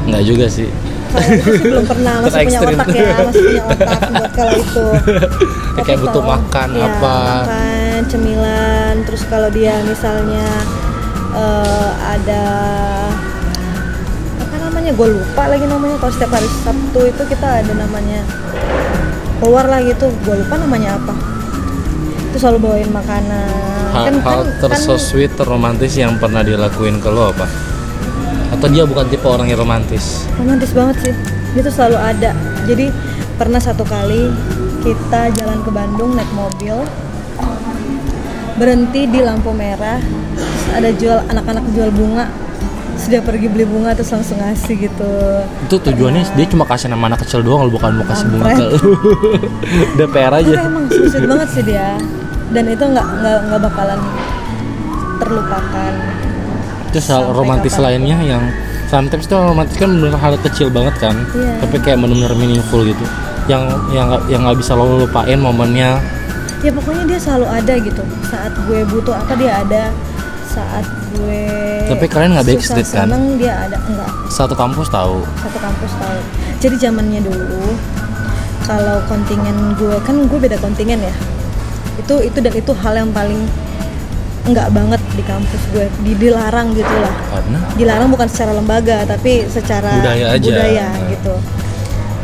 nggak 0.06 0.24
juga 0.24 0.46
sih 0.48 0.70
belum 1.10 1.86
pernah 1.86 2.14
masih 2.22 2.46
punya 2.46 2.60
otak 2.62 2.88
ya, 2.92 3.16
masih 3.24 3.42
punya 3.42 3.64
otak 3.66 4.00
buat 4.14 4.32
kalau 4.32 4.54
itu. 4.54 4.86
Tapi 5.74 5.82
Kayak 5.82 6.00
butuh 6.00 6.14
kalau- 6.14 6.30
makan 6.38 6.70
ya, 6.70 6.86
apa. 6.86 7.18
Makan, 7.18 8.00
cemilan, 8.06 8.94
terus 9.10 9.22
kalau 9.26 9.50
dia 9.50 9.74
misalnya 9.82 10.46
eh, 11.34 11.90
ada 11.98 12.44
apa 14.38 14.56
namanya, 14.62 14.92
gue 14.94 15.08
lupa 15.10 15.44
lagi 15.50 15.66
namanya. 15.66 15.98
Kalau 15.98 16.14
setiap 16.14 16.30
hari 16.30 16.46
Sabtu 16.62 17.00
itu 17.02 17.24
kita 17.26 17.48
ada 17.66 17.74
namanya 17.74 18.22
keluar 19.42 19.66
lah 19.66 19.82
gitu, 19.82 20.14
gue 20.14 20.36
lupa 20.38 20.62
namanya 20.62 21.02
apa. 21.02 21.14
Itu 22.30 22.38
selalu 22.38 22.58
bawain 22.62 22.90
makanan. 22.94 23.50
hal, 23.90 24.22
hal 24.22 24.42
terso 24.62 25.02
sweet 25.02 25.34
terromantis 25.34 25.98
yang 25.98 26.22
pernah 26.22 26.46
dilakuin 26.46 27.02
ke 27.02 27.10
lo 27.10 27.34
apa? 27.34 27.50
Atau 28.54 28.70
dia 28.70 28.86
bukan 28.86 29.10
tipe 29.10 29.26
orang 29.26 29.50
yang 29.50 29.62
romantis? 29.62 30.30
Romantis 30.38 30.70
banget 30.74 31.10
sih. 31.10 31.14
Dia 31.58 31.62
tuh 31.66 31.74
selalu 31.74 31.98
ada. 31.98 32.32
Jadi 32.70 32.86
pernah 33.42 33.58
satu 33.58 33.82
kali 33.82 34.30
kita 34.86 35.34
jalan 35.36 35.60
ke 35.66 35.72
Bandung 35.74 36.14
naik 36.14 36.30
mobil 36.38 36.86
berhenti 38.60 39.08
di 39.08 39.20
lampu 39.24 39.56
merah 39.56 40.04
terus 40.36 40.64
ada 40.76 40.90
jual 40.92 41.20
anak-anak 41.32 41.64
jual 41.72 41.90
bunga 41.96 42.28
sudah 43.00 43.24
pergi 43.24 43.48
beli 43.48 43.64
bunga 43.64 43.96
terus 43.96 44.12
langsung 44.12 44.38
ngasih 44.38 44.76
gitu. 44.86 45.12
Itu 45.66 45.76
tujuannya 45.80 46.36
dia 46.36 46.46
cuma 46.52 46.68
kasih 46.68 46.92
nama 46.92 47.10
anak 47.10 47.24
kecil 47.24 47.40
doang 47.42 47.66
lo 47.66 47.72
bukan 47.72 47.96
mau 47.98 48.06
kasih 48.06 48.28
bunga 48.28 48.46
ke 48.54 48.64
lu. 48.68 48.78
Udah 49.96 50.08
PR 50.12 50.34
aja. 50.36 50.52
Tapi 50.52 50.68
emang 50.68 50.86
sweet 50.92 51.24
banget 51.26 51.50
sih 51.56 51.64
dia. 51.64 51.96
Dan 52.52 52.64
itu 52.68 52.84
nggak 52.84 53.08
nggak 53.24 53.38
nggak 53.48 53.62
bakalan 53.64 54.00
terlupakan. 55.20 55.94
Terus 56.90 57.06
hal 57.08 57.24
romantis 57.32 57.74
kapan. 57.78 57.86
lainnya 58.02 58.18
yang 58.26 58.44
sometimes 58.90 59.30
tuh 59.30 59.38
romantis 59.38 59.78
kan 59.78 59.90
bener 59.94 60.18
hal 60.18 60.34
kecil 60.42 60.74
banget 60.74 60.96
kan, 60.98 61.16
Iya. 61.38 61.54
tapi 61.62 61.78
kayak 61.78 62.02
bener-bener 62.02 62.34
meaningful 62.34 62.82
gitu. 62.82 63.06
Yang 63.46 63.64
yang 63.94 64.10
yang 64.26 64.42
nggak 64.44 64.58
bisa 64.58 64.74
lo 64.74 65.06
lupain 65.06 65.38
momennya. 65.38 66.02
ya 66.60 66.76
pokoknya 66.76 67.16
dia 67.16 67.20
selalu 67.22 67.48
ada 67.48 67.74
gitu. 67.80 68.04
Saat 68.28 68.52
gue 68.68 68.84
butuh 68.84 69.16
apa 69.16 69.32
dia 69.40 69.64
ada 69.64 69.96
saat 70.50 70.86
gue 71.12 71.46
Tapi 71.88 72.06
kalian 72.06 72.34
nggak 72.34 72.48
backstreet, 72.48 72.86
kan? 72.88 73.06
seneng 73.06 73.38
dia 73.38 73.54
ada 73.60 73.78
enggak 73.80 74.10
Satu 74.28 74.54
kampus 74.54 74.88
tahu. 74.88 75.22
satu 75.38 75.58
kampus 75.58 75.92
tahu 75.96 76.20
jadi 76.58 76.76
zamannya 76.80 77.22
dulu 77.22 77.74
kalau 78.62 79.02
kontingen 79.06 79.56
gue 79.76 79.96
kan 80.00 80.16
gue 80.22 80.40
beda 80.40 80.58
kontingen 80.58 81.00
ya 81.00 81.14
itu 81.98 82.16
itu 82.24 82.38
dan 82.38 82.54
itu 82.54 82.72
hal 82.76 82.94
yang 82.96 83.10
paling 83.10 83.46
enggak 84.42 84.70
banget 84.70 85.02
di 85.14 85.22
kampus 85.22 85.62
gue 85.70 85.86
di, 86.02 86.14
dilarang 86.16 86.72
gitu 86.72 86.96
lah 86.96 87.14
Karena 87.30 87.60
dilarang 87.76 88.10
bukan 88.10 88.26
secara 88.26 88.52
lembaga 88.52 89.06
tapi 89.06 89.46
secara 89.46 89.94
Budaya 89.96 90.26
aja. 90.32 90.42
budaya 90.44 90.88
Nah. 90.90 91.10
gitu 91.10 91.34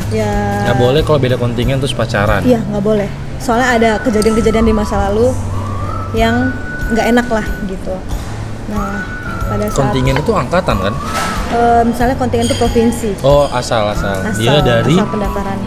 ya 0.08 0.32
nggak 0.64 0.76
boleh 0.76 1.00
kalau 1.02 1.18
beda 1.18 1.34
kontingen 1.34 1.76
terus 1.76 1.90
pacaran. 1.90 2.40
iya 2.42 2.62
nggak 2.62 2.80
boleh 2.80 3.08
soalnya 3.36 3.68
ada 3.72 3.90
kejadian-kejadian 4.00 4.64
di 4.64 4.72
masa 4.72 4.96
lalu 5.04 5.34
yang 6.12 6.54
nggak 6.88 7.06
enak 7.08 7.26
lah 7.28 7.46
gitu 7.64 7.94
nah 8.66 8.98
pada 9.46 9.64
saat 9.64 9.78
Kontingen 9.78 10.16
itu 10.16 10.32
angkatan 10.32 10.76
kan? 10.80 10.94
eh, 11.48 11.82
misalnya 11.82 12.14
kontingen 12.14 12.46
itu 12.46 12.56
provinsi 12.56 13.10
Oh 13.22 13.46
asal 13.48 13.86
asal. 13.88 14.18
asal, 14.20 14.34
Dia 14.34 14.58
dari 14.58 14.92
asal 14.92 15.06
pendaftaran 15.08 15.58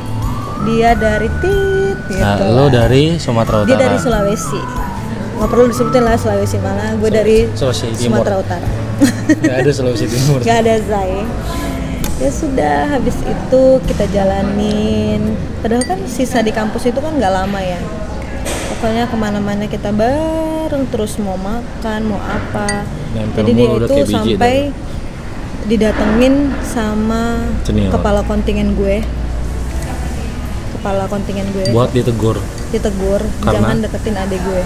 dia 0.61 0.91
dari 0.93 1.31
tit 1.39 1.97
gitu 2.05 2.19
nah, 2.19 2.35
lo 2.45 2.67
dari 2.67 3.15
Sumatera 3.15 3.63
Utara. 3.63 3.69
dia 3.69 3.77
dari 3.79 3.95
Sulawesi 3.97 4.59
nggak 5.35 5.47
perlu 5.47 5.65
disebutin 5.65 6.03
lah 6.03 6.15
Sulawesi 6.15 6.57
mana 6.59 6.91
gue 6.93 7.07
dari 7.09 7.37
Sulawesi 7.53 7.95
Timur. 7.95 8.19
Sumatera 8.19 8.35
Utara 8.37 8.67
Nggak 9.39 9.55
ada 9.57 9.71
Sulawesi 9.71 10.05
Timur. 10.05 10.37
nggak 10.43 10.57
ada 10.59 10.75
Zai 10.83 11.15
ya 12.19 12.27
sudah 12.29 12.79
habis 12.91 13.15
itu 13.23 13.63
kita 13.87 14.03
jalanin 14.11 15.23
padahal 15.63 15.87
kan 15.87 15.99
sisa 16.03 16.43
di 16.43 16.51
kampus 16.51 16.83
itu 16.85 16.99
kan 16.99 17.15
nggak 17.15 17.31
lama 17.31 17.55
ya 17.57 17.79
pokoknya 18.79 19.11
ke 19.11 19.17
mana-mana 19.19 19.67
kita 19.67 19.91
bareng 19.91 20.87
terus 20.87 21.19
mau 21.19 21.35
makan 21.35 21.99
mau 22.07 22.21
apa 22.23 22.87
Nempel 23.11 23.43
jadi 23.43 23.51
dia 23.51 23.67
itu 23.75 23.95
sampai 24.07 24.55
didatengin 25.67 26.55
sama 26.63 27.43
Senior. 27.61 27.91
kepala 27.91 28.23
kontingen 28.23 28.71
gue 28.73 29.03
kepala 30.79 31.11
kontingen 31.11 31.43
gue 31.51 31.75
Buat 31.75 31.91
ditegur. 31.91 32.39
ditegur 32.71 33.19
Karena? 33.43 33.67
jangan 33.67 33.77
deketin 33.83 34.15
adik 34.15 34.39
gue 34.39 34.63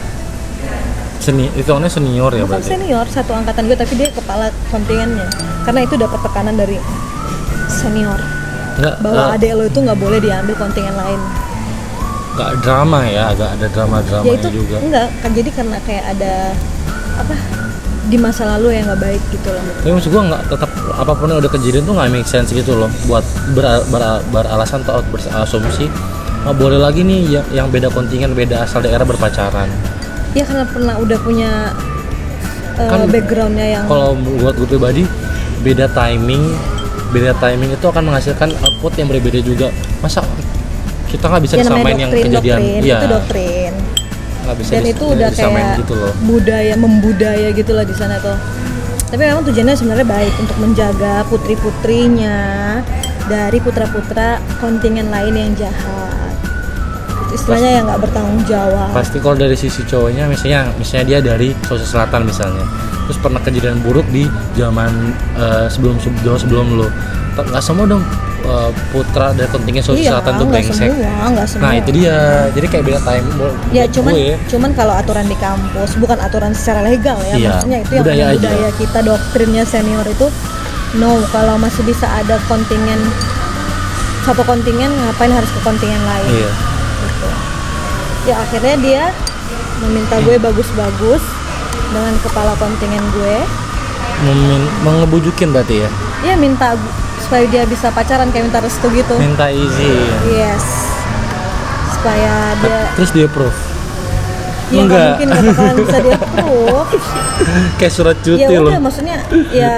Seni, 1.18 1.48
itu 1.56 1.72
orangnya 1.72 1.88
senior 1.90 2.30
ya 2.30 2.44
bukan 2.44 2.60
berarti. 2.60 2.70
senior 2.70 3.06
satu 3.10 3.32
angkatan 3.34 3.66
gue 3.66 3.78
tapi 3.80 3.94
dia 3.96 4.14
kepala 4.14 4.54
kontingennya 4.70 5.26
karena 5.66 5.80
itu 5.82 5.96
dapat 5.98 6.20
tekanan 6.22 6.54
dari 6.54 6.78
senior 7.66 8.22
Nggak, 8.78 8.96
bahwa 9.02 9.24
eh, 9.26 9.36
adik 9.40 9.52
lo 9.56 9.64
itu 9.66 9.80
nggak 9.82 9.98
boleh 9.98 10.20
diambil 10.22 10.54
kontingen 10.54 10.94
lain 10.94 11.18
nggak 12.34 12.52
drama 12.66 13.00
ya, 13.06 13.30
agak 13.30 13.50
ada 13.60 13.68
drama-dramanya 13.70 14.30
ya 14.30 14.34
itu 14.42 14.50
juga. 14.50 14.76
enggak 14.82 15.08
kan 15.22 15.32
jadi 15.38 15.50
karena 15.54 15.78
kayak 15.86 16.06
ada 16.18 16.34
apa 17.14 17.36
di 18.04 18.18
masa 18.20 18.44
lalu 18.58 18.76
yang 18.76 18.90
nggak 18.90 19.02
baik 19.06 19.22
gitu 19.32 19.48
loh 19.54 19.64
Tapi 19.80 19.90
maksud 19.94 20.10
gua 20.12 20.24
nggak 20.34 20.44
tetap 20.50 20.70
apa 20.98 21.12
pun 21.14 21.28
yang 21.30 21.40
udah 21.40 21.52
kejadian 21.54 21.84
tuh 21.86 21.94
nggak 21.96 22.10
make 22.12 22.28
sense 22.28 22.50
gitu 22.52 22.74
loh 22.76 22.90
buat 23.08 23.24
ber, 23.54 23.66
ber- 23.94 24.24
beralasan 24.34 24.82
atau 24.84 25.00
berasumsi 25.14 25.88
nggak 26.44 26.56
boleh 26.60 26.76
lagi 26.82 27.06
nih 27.08 27.40
yang, 27.40 27.48
yang 27.54 27.68
beda 27.72 27.88
kontingen 27.94 28.36
beda 28.36 28.68
asal 28.68 28.84
daerah 28.84 29.08
berpacaran. 29.08 29.72
ya 30.36 30.44
karena 30.44 30.66
pernah 30.68 30.96
udah 31.00 31.18
punya 31.24 31.72
uh, 32.76 32.90
Kan 32.90 33.08
backgroundnya 33.08 33.68
yang 33.80 33.84
Kalau 33.88 34.18
buat 34.18 34.58
gue 34.58 34.68
pribadi 34.68 35.04
beda 35.64 35.88
timing 35.96 36.52
beda 37.14 37.32
timing 37.38 37.72
itu 37.72 37.86
akan 37.86 38.10
menghasilkan 38.10 38.50
output 38.66 38.98
yang 38.98 39.08
berbeda 39.08 39.40
juga. 39.46 39.70
Masa 40.02 40.26
kita 41.14 41.26
nggak 41.30 41.44
bisa 41.46 41.54
ya 41.54 41.64
namanya 41.70 41.70
disamain 41.70 41.98
yang 42.02 42.12
doktrin 42.12 42.26
kejadian. 42.26 42.58
doktrin 42.58 42.82
iya. 42.82 42.98
itu 42.98 43.08
doktrin. 43.08 43.74
Nggak 44.44 44.56
bisa 44.58 44.70
dan 44.74 44.84
itu 44.90 45.04
udah 45.06 45.30
kayak 45.30 45.74
gitu 45.86 45.94
loh. 45.94 46.14
budaya 46.26 46.74
membudaya 46.76 47.48
gitu 47.54 47.72
lah 47.78 47.86
di 47.86 47.96
sana 47.96 48.16
tuh. 48.18 48.38
Tapi 49.14 49.22
memang 49.30 49.46
tujuannya 49.46 49.76
sebenarnya 49.78 50.08
baik 50.10 50.34
untuk 50.42 50.58
menjaga 50.58 51.14
putri 51.30 51.54
putrinya 51.62 52.38
dari 53.30 53.62
putra 53.62 53.86
putra 53.86 54.42
kontingen 54.58 55.14
lain 55.14 55.38
yang 55.38 55.54
jahat. 55.54 56.34
Istilahnya 57.30 57.82
yang 57.82 57.84
nggak 57.86 58.02
bertanggung 58.10 58.42
jawab. 58.50 58.90
Pasti 58.90 59.22
kalau 59.22 59.38
dari 59.38 59.54
sisi 59.54 59.86
cowoknya 59.86 60.26
misalnya 60.26 60.74
misalnya 60.82 61.06
dia 61.06 61.20
dari 61.22 61.54
Sulawesi 61.70 61.88
Selatan 61.94 62.22
misalnya. 62.26 62.66
Terus 63.06 63.18
pernah 63.22 63.42
kejadian 63.46 63.86
buruk 63.86 64.06
di 64.10 64.26
zaman 64.58 65.14
eh, 65.38 65.70
sebelum 65.70 66.02
jauh 66.26 66.42
sebelum 66.42 66.82
lo 66.82 66.90
nggak 67.34 67.64
semua 67.66 67.86
dong 67.90 68.06
eh, 68.44 68.70
putra 68.90 69.32
dari 69.32 69.48
kontingen 69.48 69.80
Sulawesi 69.80 70.04
iya 70.04 70.12
Selatan 70.14 70.34
tuh 70.36 70.46
brengsek. 70.46 70.90
semua 70.92 71.26
nggak 71.30 71.48
semua. 71.48 71.64
Nah 71.64 71.74
itu 71.74 71.90
dia. 71.92 72.18
Jadi 72.52 72.66
kayak 72.68 72.84
beda 72.84 73.02
time 73.02 73.26
ya 73.70 73.84
cuman 73.88 74.12
gue. 74.14 74.36
cuman 74.48 74.70
kalau 74.72 74.94
aturan 74.94 75.26
di 75.26 75.38
kampus 75.38 75.92
bukan 75.96 76.18
aturan 76.18 76.52
secara 76.52 76.84
legal 76.84 77.18
ya 77.24 77.36
Iya, 77.36 77.50
maksudnya 77.50 77.80
itu 77.80 77.92
yang 77.92 78.04
budaya 78.04 78.26
budaya, 78.34 78.58
aja. 78.60 78.70
kita 78.76 79.00
doktrinnya 79.02 79.64
senior 79.64 80.06
itu 80.06 80.28
no 80.94 81.10
kalau 81.30 81.58
masih 81.58 81.82
bisa 81.82 82.06
ada 82.06 82.38
kontingen 82.44 83.00
satu 84.22 84.44
kontingen 84.44 84.88
ngapain 84.94 85.30
harus 85.30 85.50
ke 85.50 85.60
kontingen 85.62 86.00
lain? 86.00 86.28
Iya. 86.30 86.52
Gitu. 87.04 87.28
ya 88.24 88.36
akhirnya 88.40 88.76
dia 88.78 89.04
meminta 89.80 90.16
gue 90.18 90.38
bagus-bagus 90.38 91.20
dengan 91.90 92.16
kepala 92.20 92.56
kontingen 92.56 93.04
gue. 93.12 93.36
Memin- 94.24 94.72
mengebujukin 94.82 95.52
berarti 95.52 95.84
ya? 95.84 95.90
Dia 96.22 96.36
minta 96.36 96.80
supaya 97.34 97.50
dia 97.50 97.66
bisa 97.66 97.90
pacaran 97.90 98.30
kayak 98.30 98.46
minta 98.46 98.62
restu 98.62 98.94
gitu. 98.94 99.18
Minta 99.18 99.50
izin. 99.50 100.06
Yes. 100.30 100.62
Supaya 101.98 102.54
dia 102.62 102.80
terus 102.94 103.10
dia 103.10 103.26
approve? 103.26 103.58
Ya 104.70 104.86
nggak 104.86 104.86
Enggak. 104.86 105.10
mungkin 105.18 105.30
bakalan 105.50 105.76
bisa 105.82 105.98
dia 105.98 106.14
approve. 106.14 106.90
Kayak 107.82 107.94
surat 107.98 108.18
ya 108.22 108.26
cuti 108.30 108.54
loh. 108.54 108.70
udah 108.70 108.82
maksudnya 108.86 109.18
ya 109.50 109.74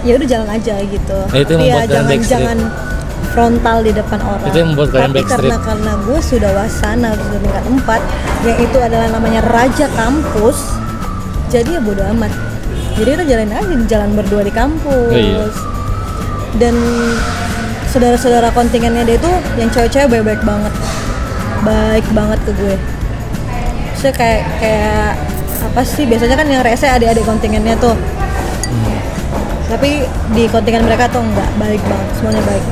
ya 0.00 0.12
udah 0.16 0.28
jalan 0.32 0.48
aja 0.48 0.74
gitu. 0.80 1.18
Nah, 1.28 1.38
itu 1.44 1.52
Tapi 1.52 1.68
ya 1.68 1.80
jangan 1.84 2.18
jangan 2.24 2.58
frontal 3.36 3.76
di 3.84 3.92
depan 3.92 4.18
orang. 4.24 4.48
Itu 4.48 4.56
yang 4.64 4.68
membuat 4.72 4.88
kalian 4.88 5.04
tapi 5.04 5.16
backstreet. 5.20 5.36
karena 5.44 5.56
karena 5.60 5.92
gue 6.08 6.18
sudah 6.24 6.50
wasana 6.56 7.10
sudah 7.20 7.40
tingkat 7.44 7.64
empat 7.68 8.00
yang 8.48 8.58
itu 8.64 8.78
adalah 8.80 9.08
namanya 9.12 9.40
raja 9.44 9.86
kampus 9.92 10.56
jadi 11.52 11.68
ya 11.76 11.80
bodo 11.84 12.00
amat. 12.16 12.32
Jadi 12.96 13.08
udah 13.12 13.26
jalan 13.28 13.48
aja 13.52 13.74
jalan 13.92 14.10
berdua 14.16 14.40
di 14.40 14.52
kampus. 14.56 15.12
Oh, 15.12 15.20
iya. 15.20 15.73
Dan 16.58 16.74
saudara-saudara 17.90 18.50
kontingennya 18.54 19.02
dia 19.06 19.16
itu 19.18 19.32
yang 19.58 19.70
cewek-cewek 19.70 20.08
baik-baik 20.10 20.42
banget. 20.42 20.74
Baik 21.62 22.06
banget 22.14 22.38
ke 22.42 22.52
gue. 22.58 22.76
Saya 23.98 24.12
kayak 24.14 24.42
kayak 24.58 25.10
apa 25.64 25.80
sih? 25.86 26.04
Biasanya 26.06 26.36
kan 26.38 26.46
yang 26.50 26.62
rese 26.62 26.86
adik-adik 26.90 27.24
kontingennya 27.26 27.78
tuh. 27.78 27.94
Hmm. 28.64 28.98
tapi 29.64 30.02
di 30.34 30.44
kontingen 30.50 30.84
mereka 30.86 31.06
tuh 31.10 31.22
enggak. 31.22 31.48
Baik 31.58 31.82
banget. 31.86 32.08
Semuanya 32.18 32.42
baik. 32.42 32.64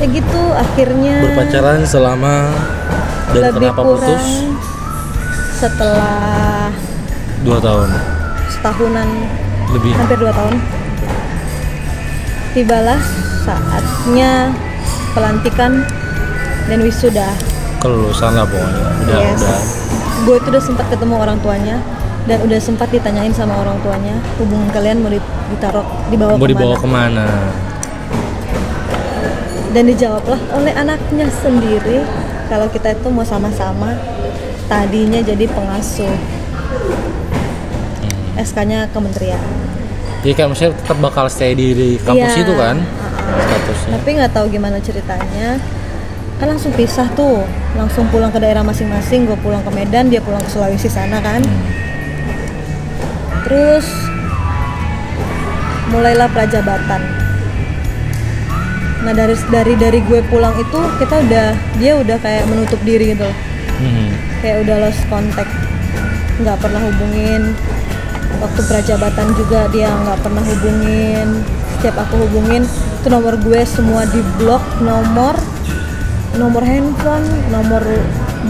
Ya 0.00 0.06
gitu 0.08 0.42
akhirnya 0.56 1.16
berpacaran 1.28 1.84
selama 1.84 2.48
dan 3.36 3.52
lebih 3.52 3.68
kenapa 3.68 3.80
kurang 3.84 4.00
putus? 4.00 4.24
setelah 5.60 6.72
dua 7.44 7.58
tahun. 7.60 7.88
setahunan. 8.48 9.08
Lebih. 9.76 9.92
Hampir 9.92 10.18
dua 10.18 10.32
tahun 10.32 10.79
tibalah 12.52 12.98
saatnya 13.42 14.50
pelantikan 15.14 15.82
dan 16.66 16.78
wisuda. 16.82 17.30
Kelulusan 17.80 18.36
lah 18.36 18.44
pokoknya. 18.46 18.84
Udah 19.06 19.16
Yes. 19.16 19.40
udah. 19.40 19.60
Gue 20.20 20.36
itu 20.36 20.48
udah 20.52 20.62
sempat 20.62 20.86
ketemu 20.92 21.14
orang 21.16 21.38
tuanya 21.40 21.80
dan 22.28 22.36
udah 22.44 22.60
sempat 22.60 22.92
ditanyain 22.92 23.32
sama 23.32 23.56
orang 23.56 23.80
tuanya 23.80 24.12
hubungan 24.36 24.68
kalian 24.68 25.00
mau 25.00 25.08
dit- 25.08 25.32
ditaruh 25.50 25.86
dibawa 26.12 26.36
mau 26.36 26.38
ke 26.38 26.44
mana 26.44 26.52
dibawa 26.52 26.74
ke 26.76 26.88
mana? 26.88 27.24
dan 29.70 29.86
dijawablah 29.86 30.40
oleh 30.52 30.74
anaknya 30.74 31.30
sendiri 31.30 32.02
kalau 32.50 32.66
kita 32.68 32.90
itu 32.92 33.06
mau 33.08 33.22
sama-sama 33.22 33.94
tadinya 34.66 35.22
jadi 35.22 35.46
pengasuh. 35.46 36.10
Hmm. 36.10 36.18
SK-nya 38.36 38.90
kementerian 38.90 39.38
jadi 40.20 40.32
kan 40.36 40.52
maksudnya 40.52 40.72
tetap 40.76 40.98
bakal 41.00 41.24
stay 41.32 41.56
di, 41.56 41.72
di 41.72 41.88
kampus 41.96 42.36
Iya. 42.36 42.44
itu 42.44 42.54
kan 42.54 42.76
statusnya. 43.70 43.92
Tapi 43.96 44.08
nggak 44.20 44.32
tahu 44.34 44.46
gimana 44.50 44.76
ceritanya. 44.82 45.48
Kan 46.36 46.46
langsung 46.56 46.72
pisah 46.72 47.08
tuh. 47.14 47.44
Langsung 47.76 48.04
pulang 48.10 48.28
ke 48.28 48.40
daerah 48.40 48.60
masing-masing 48.60 49.24
gue 49.24 49.38
pulang 49.40 49.62
ke 49.62 49.70
Medan 49.72 50.10
dia 50.10 50.20
pulang 50.20 50.42
ke 50.42 50.50
Sulawesi 50.50 50.88
sana 50.90 51.22
kan. 51.22 51.40
Terus 53.46 53.86
mulailah 55.90 56.28
prajabatan. 56.30 57.02
Nah 59.00 59.12
dari 59.16 59.32
dari 59.48 59.74
dari 59.80 59.98
gue 60.04 60.20
pulang 60.28 60.52
itu 60.60 60.80
kita 61.00 61.14
udah 61.24 61.46
dia 61.80 61.92
udah 61.96 62.16
kayak 62.20 62.44
menutup 62.44 62.80
diri 62.84 63.16
gitu. 63.16 63.24
Loh. 63.24 63.36
Hmm. 63.80 64.12
kayak 64.44 64.68
udah 64.68 64.76
lost 64.84 65.00
contact. 65.08 65.48
Nggak 66.40 66.56
pernah 66.60 66.80
hubungin 66.84 67.56
waktu 68.40 68.60
prajabatan 68.66 69.28
juga 69.36 69.68
dia 69.70 69.92
nggak 69.92 70.18
pernah 70.24 70.44
hubungin. 70.44 71.44
Setiap 71.78 71.96
aku 72.08 72.28
hubungin 72.28 72.64
itu 72.68 73.08
nomor 73.08 73.40
gue 73.40 73.60
semua 73.64 74.04
di 74.08 74.20
blok 74.36 74.60
nomor 74.84 75.32
nomor 76.36 76.60
handphone 76.60 77.24
nomor 77.48 77.80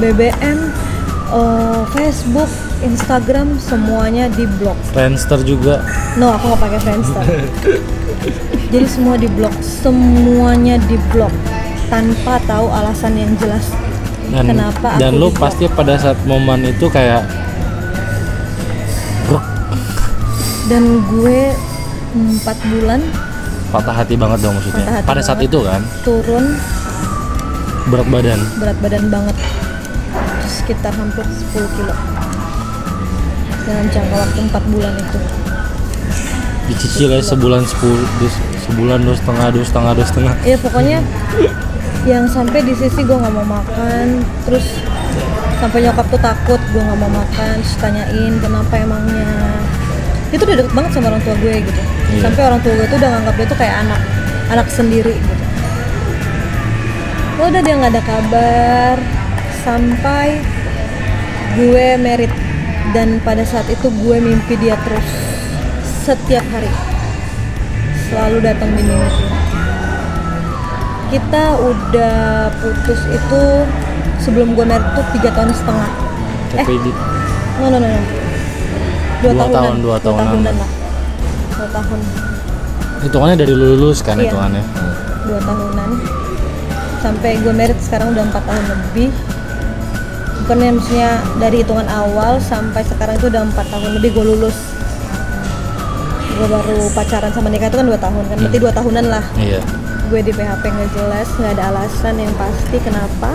BBM 0.02 0.58
eh, 1.30 1.82
Facebook 1.94 2.50
Instagram 2.80 3.60
semuanya 3.60 4.26
di 4.32 4.48
blok 4.58 4.78
Friendster 4.90 5.42
juga. 5.46 5.84
No 6.18 6.34
aku 6.34 6.54
nggak 6.54 6.60
pakai 6.62 6.78
Friendster. 6.82 7.24
Jadi 8.74 8.86
semua 8.86 9.18
di 9.18 9.26
blok 9.30 9.54
semuanya 9.62 10.78
di 10.86 10.94
blok 11.10 11.34
tanpa 11.90 12.38
tahu 12.46 12.70
alasan 12.70 13.18
yang 13.18 13.34
jelas 13.42 13.66
dan 14.30 14.46
kenapa 14.46 14.94
dan 15.02 15.18
lu 15.18 15.28
pasti 15.34 15.66
pada 15.66 15.98
saat 15.98 16.14
momen 16.22 16.62
itu 16.62 16.86
kayak 16.86 17.26
dan 20.70 21.02
gue 21.10 21.50
empat 22.14 22.56
bulan. 22.70 23.02
Patah 23.74 23.94
hati 23.94 24.14
banget 24.14 24.38
dong 24.38 24.54
maksudnya. 24.54 24.86
Patah 24.86 24.94
hati 25.02 25.08
pada 25.10 25.22
saat 25.22 25.40
itu 25.42 25.58
kan? 25.66 25.82
Turun. 26.06 26.54
Berat 27.90 28.06
badan? 28.06 28.40
Berat 28.62 28.78
badan 28.78 29.04
banget. 29.10 29.36
Sekitar 30.46 30.94
hampir 30.94 31.26
10 31.26 31.74
kilo. 31.74 31.94
Dalam 33.66 33.86
jangka 33.90 34.14
waktu 34.14 34.40
empat 34.46 34.62
bulan 34.70 34.94
itu. 34.94 35.18
Dicicil 36.70 37.10
ya 37.10 37.18
sebulan 37.18 37.66
sepuluh 37.66 38.06
dus- 38.22 38.42
sebulan 38.70 39.02
dua 39.02 39.18
setengah 39.18 39.46
dua 39.50 39.64
setengah 39.66 39.90
dua 39.98 40.06
setengah. 40.06 40.34
Ya 40.46 40.54
pokoknya 40.54 40.98
yang 42.06 42.30
sampai 42.30 42.62
di 42.62 42.78
sisi 42.78 43.02
gue 43.02 43.18
nggak 43.18 43.34
mau 43.34 43.58
makan 43.58 44.22
terus 44.46 44.78
sampai 45.58 45.82
nyokap 45.82 46.06
tuh 46.08 46.22
takut 46.22 46.60
gue 46.70 46.80
nggak 46.80 46.98
mau 47.02 47.10
makan 47.10 47.54
terus 47.60 47.76
tanyain 47.76 48.32
kenapa 48.38 48.72
emangnya 48.80 49.34
itu 50.30 50.42
udah 50.46 50.56
deket 50.62 50.72
banget 50.74 50.90
sama 50.94 51.06
orang 51.10 51.22
tua 51.26 51.34
gue 51.42 51.54
gitu. 51.58 51.82
Iya. 52.10 52.22
sampai 52.26 52.42
orang 52.42 52.60
tua 52.62 52.72
gue 52.74 52.86
tuh 52.90 52.98
udah 52.98 53.10
nganggap 53.14 53.34
dia 53.38 53.46
tuh 53.46 53.58
kayak 53.58 53.76
anak 53.86 54.00
anak 54.50 54.66
sendiri 54.70 55.14
gitu. 55.14 55.34
Udah 57.40 57.60
dia 57.64 57.74
nggak 57.78 57.92
ada 57.96 58.02
kabar 58.04 58.96
sampai 59.62 60.38
gue 61.58 61.86
merit. 61.98 62.32
Dan 62.90 63.22
pada 63.22 63.46
saat 63.46 63.70
itu 63.70 63.86
gue 63.86 64.16
mimpi 64.18 64.58
dia 64.58 64.74
terus 64.82 65.06
setiap 66.02 66.42
hari. 66.50 66.70
Selalu 68.10 68.38
datang 68.42 68.74
di 68.74 68.82
mimpi. 68.82 69.24
Kita 71.10 71.58
udah 71.58 72.50
putus 72.58 73.00
itu 73.10 73.42
sebelum 74.22 74.58
gue 74.58 74.66
merit 74.66 74.86
tuh 74.94 75.06
tiga 75.14 75.30
tahun 75.34 75.54
setengah. 75.54 75.90
Eh 76.58 76.66
no 77.62 77.66
no 77.70 77.78
no, 77.78 77.86
no. 77.86 78.29
Dua, 79.20 79.32
Dua 79.32 79.46
tahun, 79.48 79.74
dua 79.80 79.96
tahunan. 79.98 80.26
tahunan 80.26 80.54
lah. 80.56 80.70
Dua 81.50 81.68
tahun. 81.70 81.98
Hitungannya 83.00 83.36
dari 83.38 83.54
lulus 83.54 83.98
kan 84.00 84.16
Iya. 84.16 84.28
hitungannya? 84.28 84.64
Dua 85.24 85.40
tahunan. 85.40 85.90
Sampai 87.00 87.30
gue 87.36 87.48
merit 87.50 87.78
sekarang 87.78 88.12
udah 88.12 88.24
empat 88.24 88.44
tahun 88.44 88.64
lebih. 88.68 89.08
Bukannya 90.40 90.70
maksudnya 90.74 91.10
dari 91.36 91.56
hitungan 91.60 91.86
awal 91.86 92.36
sampai 92.38 92.82
sekarang 92.82 93.16
itu 93.16 93.28
udah 93.28 93.42
empat 93.46 93.66
tahun 93.68 93.90
lebih 93.96 94.10
gue 94.12 94.24
lulus. 94.26 94.56
Gue 96.30 96.48
baru 96.48 96.88
pacaran 96.90 97.30
sama 97.30 97.48
nikah 97.48 97.68
itu 97.68 97.76
kan 97.76 97.86
dua 97.86 98.00
tahun 98.00 98.24
kan. 98.26 98.36
Berarti 98.38 98.58
dua 98.58 98.72
tahunan 98.72 99.04
lah. 99.06 99.24
Iya. 99.34 99.60
Gue 100.08 100.20
di 100.20 100.32
PHP 100.32 100.64
nggak 100.66 100.90
jelas 100.90 101.28
nggak 101.36 101.52
ada 101.54 101.64
alasan 101.70 102.14
yang 102.16 102.32
pasti 102.34 102.76
kenapa. 102.80 103.30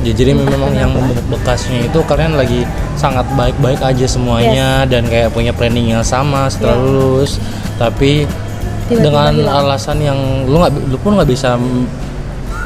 Ya, 0.00 0.16
jadi 0.16 0.32
memang 0.32 0.72
yang 0.72 0.96
bekasnya 1.28 1.84
itu 1.84 2.00
kalian 2.02 2.32
lagi 2.32 2.64
sangat 3.00 3.24
baik-baik 3.32 3.80
aja 3.80 4.04
semuanya 4.06 4.84
dan 4.84 5.02
kayak 5.04 5.32
punya 5.32 5.50
planning 5.50 5.88
yang 5.90 6.04
sama 6.04 6.46
setelah 6.46 6.76
Iya. 6.76 6.84
lulus 6.84 7.40
tapi 7.74 8.28
Tiba-tiba 8.86 9.00
dengan 9.02 9.32
hilang. 9.34 9.56
alasan 9.64 9.98
yang 9.98 10.18
lu 10.44 10.56
nggak 10.58 10.72
lu 10.84 10.98
pun 10.98 11.16
nggak 11.16 11.26
bisa 11.26 11.56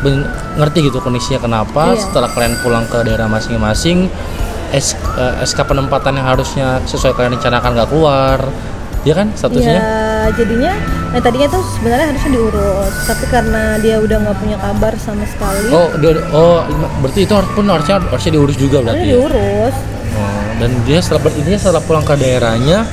ben- 0.01 0.27
ngerti 0.55 0.79
gitu 0.85 0.99
kondisinya 0.99 1.41
kenapa 1.41 1.95
Iya. 1.95 2.01
setelah 2.01 2.29
kalian 2.29 2.55
pulang 2.59 2.85
ke 2.85 2.99
daerah 3.01 3.27
masing-masing 3.27 4.11
S- 4.75 4.99
eh, 5.15 5.45
SK 5.45 5.63
penempatan 5.65 6.13
yang 6.13 6.27
harusnya 6.27 6.83
sesuai 6.83 7.15
kalian 7.15 7.39
rencanakan 7.39 7.71
nggak 7.73 7.89
keluar 7.89 8.39
ya 9.03 9.15
kan 9.15 9.31
statusnya 9.31 9.77
ya 9.77 9.93
jadinya 10.35 10.73
nah 11.09 11.21
tadinya 11.21 11.47
tuh 11.47 11.63
sebenarnya 11.71 12.07
harusnya 12.09 12.31
diurus 12.33 12.95
tapi 13.05 13.25
karena 13.29 13.63
dia 13.79 13.97
udah 13.99 14.17
nggak 14.19 14.37
punya 14.37 14.57
kabar 14.57 14.93
sama 14.97 15.23
sekali 15.25 15.69
oh 15.71 15.89
dia 15.95 16.11
oh 16.33 16.65
berarti 16.99 17.21
itu 17.23 17.33
harus 17.33 17.51
pun 17.53 17.65
harusnya 17.65 17.95
harusnya 18.03 18.33
diurus 18.33 18.57
juga 18.57 18.77
harusnya 18.81 18.97
berarti 18.97 19.07
ya? 19.07 19.69
Oh, 20.15 20.23
dan 20.57 20.71
dia 20.83 20.99
setelah 20.99 21.27
intinya 21.33 21.59
setelah 21.59 21.83
pulang 21.83 22.03
ke 22.03 22.15
daerahnya 22.15 22.87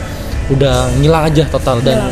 udah 0.48 0.76
ngilang 0.98 1.24
aja 1.24 1.46
total 1.46 1.78
dan 1.80 2.10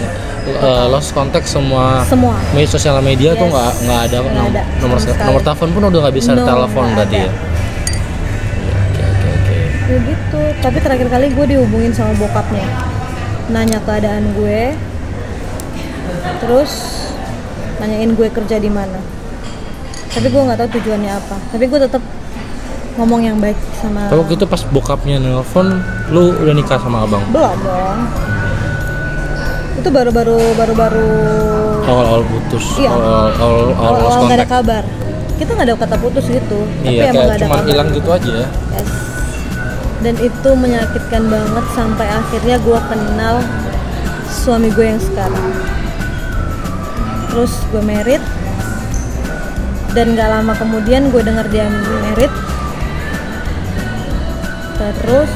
uh, 0.55 0.85
lost 0.87 1.11
contact 1.11 1.45
semua 1.45 2.05
semua 2.05 2.37
media 2.51 2.69
sosial 2.69 2.95
media 2.99 3.33
tuh 3.33 3.43
Yes. 3.43 3.51
nggak 3.51 3.71
nggak 3.81 3.99
ada, 4.03 4.17
nom- 4.23 4.47
ada, 4.47 4.61
nomor 4.79 4.97
sekali. 4.97 5.25
nomor 5.25 5.41
telepon 5.41 5.69
pun 5.71 5.81
udah 5.85 5.99
nggak 5.99 6.15
bisa 6.15 6.31
No, 6.31 6.45
telepon 6.45 6.85
ada. 6.89 7.03
ya. 7.03 7.09
Iya, 7.09 7.29
Oke 8.85 9.01
oke 9.03 9.27
oke. 9.33 9.57
ya 9.87 9.97
gitu 10.05 10.41
tapi 10.59 10.77
terakhir 10.79 11.07
kali 11.07 11.25
gue 11.29 11.45
dihubungin 11.47 11.91
sama 11.91 12.13
bokapnya 12.13 12.65
nanya 13.49 13.81
keadaan 13.81 14.29
gue 14.31 14.77
terus 16.39 16.71
nanyain 17.77 18.11
gue 18.11 18.27
kerja 18.29 18.55
di 18.55 18.69
mana 18.69 18.99
tapi 20.07 20.27
gue 20.27 20.37
nggak 20.39 20.57
tahu 20.57 20.69
tujuannya 20.75 21.11
apa 21.11 21.35
tapi 21.49 21.65
gue 21.65 21.79
tetap 21.81 22.03
ngomong 22.99 23.21
yang 23.23 23.37
baik 23.39 23.55
sama 23.73 24.11
Kalau 24.11 24.27
gitu 24.27 24.43
pas 24.43 24.59
bokapnya 24.67 25.17
nelpon, 25.17 25.79
lu 26.11 26.35
udah 26.35 26.51
nikah 26.51 26.75
sama 26.77 27.07
abang? 27.07 27.23
belum 27.31 27.57
dong. 27.63 27.99
Itu 29.79 29.89
baru-baru 29.89 30.37
baru-baru 30.53 31.07
awal-awal 31.87 32.21
putus 32.27 32.65
Iya. 32.75 32.91
awal 32.91 33.31
awal 33.33 33.63
awal 33.73 33.93
lost 33.97 34.11
awal 34.13 34.23
nggak 34.27 34.39
ada 34.43 34.47
kabar. 34.47 34.83
Kita 35.39 35.49
nggak 35.55 35.67
ada 35.71 35.75
kata 35.79 35.95
putus 35.97 36.25
gitu 36.27 36.59
tapi 36.83 36.91
iya 36.91 37.09
emang 37.09 37.15
kayak 37.15 37.23
nggak 37.23 37.37
ada 37.39 37.45
cuma 37.47 37.55
kabar. 37.55 37.69
hilang 37.71 37.89
gitu 37.95 38.09
aja 38.11 38.29
ya. 38.29 38.47
Yes. 38.75 38.89
dan 39.99 40.15
itu 40.15 40.49
menyakitkan 40.55 41.23
banget 41.27 41.65
sampai 41.75 42.07
akhirnya 42.07 42.55
gue 42.57 42.79
kenal 42.87 43.35
suami 44.29 44.71
gue 44.71 44.85
yang 44.85 44.99
sekarang. 44.99 45.47
Terus 47.29 47.51
gue 47.67 47.83
merit 47.83 48.23
dan 49.91 50.13
gak 50.13 50.29
lama 50.29 50.53
kemudian 50.55 51.09
gue 51.09 51.19
dengar 51.19 51.49
dia 51.49 51.67
merit 51.99 52.31
terus 55.03 55.29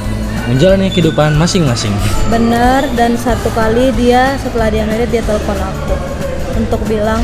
menjalani 0.49 0.91
kehidupan 0.91 1.39
masing-masing. 1.39 1.93
benar 2.27 2.83
dan 2.99 3.15
satu 3.15 3.47
kali 3.55 3.95
dia 3.95 4.35
setelah 4.43 4.67
dia 4.67 4.83
merit 4.83 5.07
dia 5.07 5.23
telepon 5.23 5.55
aku 5.55 5.95
untuk 6.59 6.81
bilang 6.85 7.23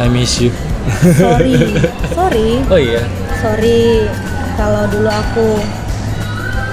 I 0.00 0.08
miss 0.08 0.40
you. 0.40 0.48
Sorry. 1.20 1.76
Sorry. 2.16 2.64
Oh 2.72 2.80
iya. 2.80 3.04
Sorry 3.44 4.08
kalau 4.56 4.88
dulu 4.88 5.12
aku 5.12 5.60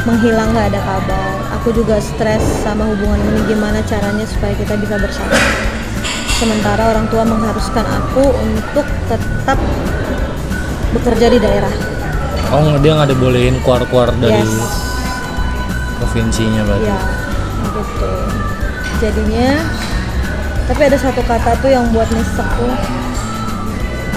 menghilang 0.08 0.56
nggak 0.56 0.71
ada 0.71 0.80
kabar. 0.80 1.36
Aku 1.60 1.76
juga 1.76 2.00
stres 2.00 2.39
sama 2.63 2.88
hubungan 2.88 3.19
ini 3.19 3.52
gimana 3.52 3.84
caranya 3.84 4.23
supaya 4.23 4.56
kita 4.56 4.80
bisa 4.80 4.95
bersama. 4.95 5.36
Sementara 6.39 6.88
orang 6.88 7.12
tua 7.12 7.28
mengharuskan 7.28 7.84
aku 7.84 8.32
untuk 8.32 8.88
tetap 9.12 9.60
bekerja 10.95 11.28
di 11.28 11.39
daerah 11.43 11.97
oh 12.50 12.78
dia 12.78 12.92
nggak 12.94 13.10
dibolehin 13.12 13.56
keluar-keluar 13.62 14.10
dari 14.18 14.40
Yes. 14.40 14.72
provinsinya 15.98 16.62
berarti. 16.64 16.88
Ya 16.88 17.00
gitu 17.68 18.12
jadinya 18.98 19.50
tapi 20.66 20.82
ada 20.84 20.98
satu 20.98 21.22
kata 21.22 21.52
tuh 21.60 21.70
yang 21.70 21.86
buat 21.92 22.08
nyesek 22.10 22.48
tuh. 22.58 22.74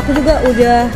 Aku 0.01 0.11
juga 0.13 0.41
udah 0.43 0.89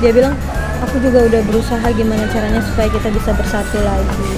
dia 0.00 0.10
bilang 0.10 0.34
aku 0.82 0.98
juga 0.98 1.22
udah 1.22 1.40
berusaha 1.46 1.86
gimana 1.92 2.26
caranya 2.28 2.58
supaya 2.64 2.88
kita 2.88 3.08
bisa 3.08 3.30
bersatu 3.32 3.78
lagi 3.78 4.32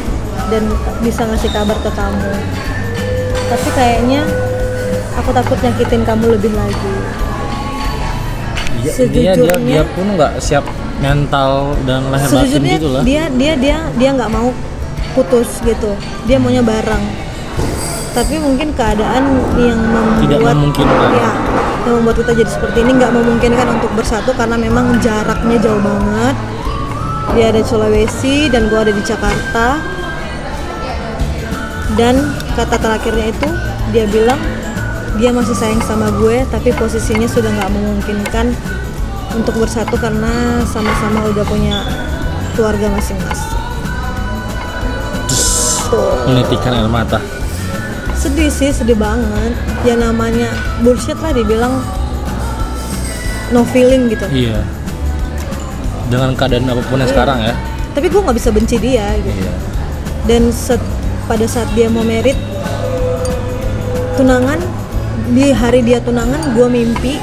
dan 0.52 0.62
bisa 1.00 1.24
ngasih 1.24 1.48
kabar 1.48 1.78
ke 1.78 1.90
kamu. 1.90 2.32
Tapi 3.44 3.68
kayaknya 3.72 4.22
aku 5.16 5.30
takut 5.32 5.56
nyakitin 5.58 6.02
kamu 6.04 6.24
lebih 6.36 6.52
lagi. 6.52 6.94
Iya, 8.84 8.92
dia 9.08 9.32
dia 9.32 9.32
Sejujurnya- 9.38 9.64
dia 9.64 9.82
pun 9.88 10.06
nggak 10.12 10.32
siap 10.38 10.64
mental 11.04 11.76
dan 11.84 12.00
batin 12.08 12.28
sejujurnya 12.32 12.76
gitu 12.80 12.88
lah 12.88 13.02
dia 13.04 13.28
dia 13.36 13.52
dia 13.60 13.78
dia 14.00 14.10
nggak 14.16 14.32
mau 14.32 14.48
putus 15.14 15.62
gitu. 15.62 15.94
Dia 16.26 16.36
maunya 16.42 16.60
bareng. 16.60 17.04
Tapi 18.14 18.38
mungkin 18.38 18.74
keadaan 18.74 19.22
yang 19.58 19.80
Tidak 20.22 20.38
membuat 20.38 20.54
memungkinkan. 20.58 21.10
ya 21.14 21.32
yang 21.84 22.00
membuat 22.00 22.16
kita 22.24 22.32
jadi 22.32 22.48
seperti 22.50 22.78
ini 22.80 22.96
nggak 22.96 23.12
memungkinkan 23.12 23.66
untuk 23.76 23.92
bersatu 23.92 24.32
karena 24.32 24.56
memang 24.58 24.98
jaraknya 24.98 25.56
jauh 25.62 25.80
banget. 25.80 26.36
Dia 27.34 27.50
ada 27.50 27.58
di 27.62 27.66
Sulawesi 27.66 28.50
dan 28.50 28.70
gua 28.70 28.86
ada 28.86 28.92
di 28.94 29.02
Jakarta. 29.02 29.66
Dan 31.94 32.34
kata 32.58 32.76
terakhirnya 32.78 33.30
itu 33.30 33.48
dia 33.94 34.06
bilang 34.10 34.40
dia 35.14 35.30
masih 35.30 35.54
sayang 35.54 35.78
sama 35.86 36.10
gue 36.18 36.42
tapi 36.50 36.74
posisinya 36.74 37.30
sudah 37.30 37.46
nggak 37.46 37.70
memungkinkan 37.70 38.50
untuk 39.34 39.58
bersatu 39.58 39.98
karena 39.98 40.62
sama-sama 40.66 41.26
udah 41.30 41.44
punya 41.46 41.82
keluarga 42.54 42.86
masing-masing 42.94 43.54
tuh. 45.94 46.14
Menitikan 46.26 46.72
air 46.74 46.90
mata. 46.90 47.18
Sedih 48.18 48.50
sih 48.50 48.74
sedih 48.74 48.98
banget. 48.98 49.54
Ya 49.86 49.94
namanya 49.94 50.50
bullshit 50.82 51.18
lah 51.20 51.30
dibilang 51.30 51.82
no 53.52 53.62
feeling 53.70 54.10
gitu. 54.10 54.26
Iya. 54.32 54.64
Dengan 56.10 56.34
keadaan 56.34 56.68
apa 56.68 56.82
pun 56.88 56.98
yang 56.98 57.10
sekarang 57.10 57.38
ya. 57.44 57.54
Tapi 57.94 58.06
gue 58.10 58.20
nggak 58.20 58.36
bisa 58.36 58.50
benci 58.50 58.76
dia 58.80 59.14
gitu. 59.22 59.30
Iya. 59.30 59.52
Dan 60.24 60.42
set- 60.50 60.92
pada 61.24 61.44
saat 61.48 61.68
dia 61.72 61.88
mau 61.88 62.04
merit 62.04 62.36
tunangan 64.16 64.60
di 65.32 65.50
hari 65.56 65.80
dia 65.80 65.98
tunangan 66.04 66.52
gue 66.52 66.68
mimpi 66.68 67.16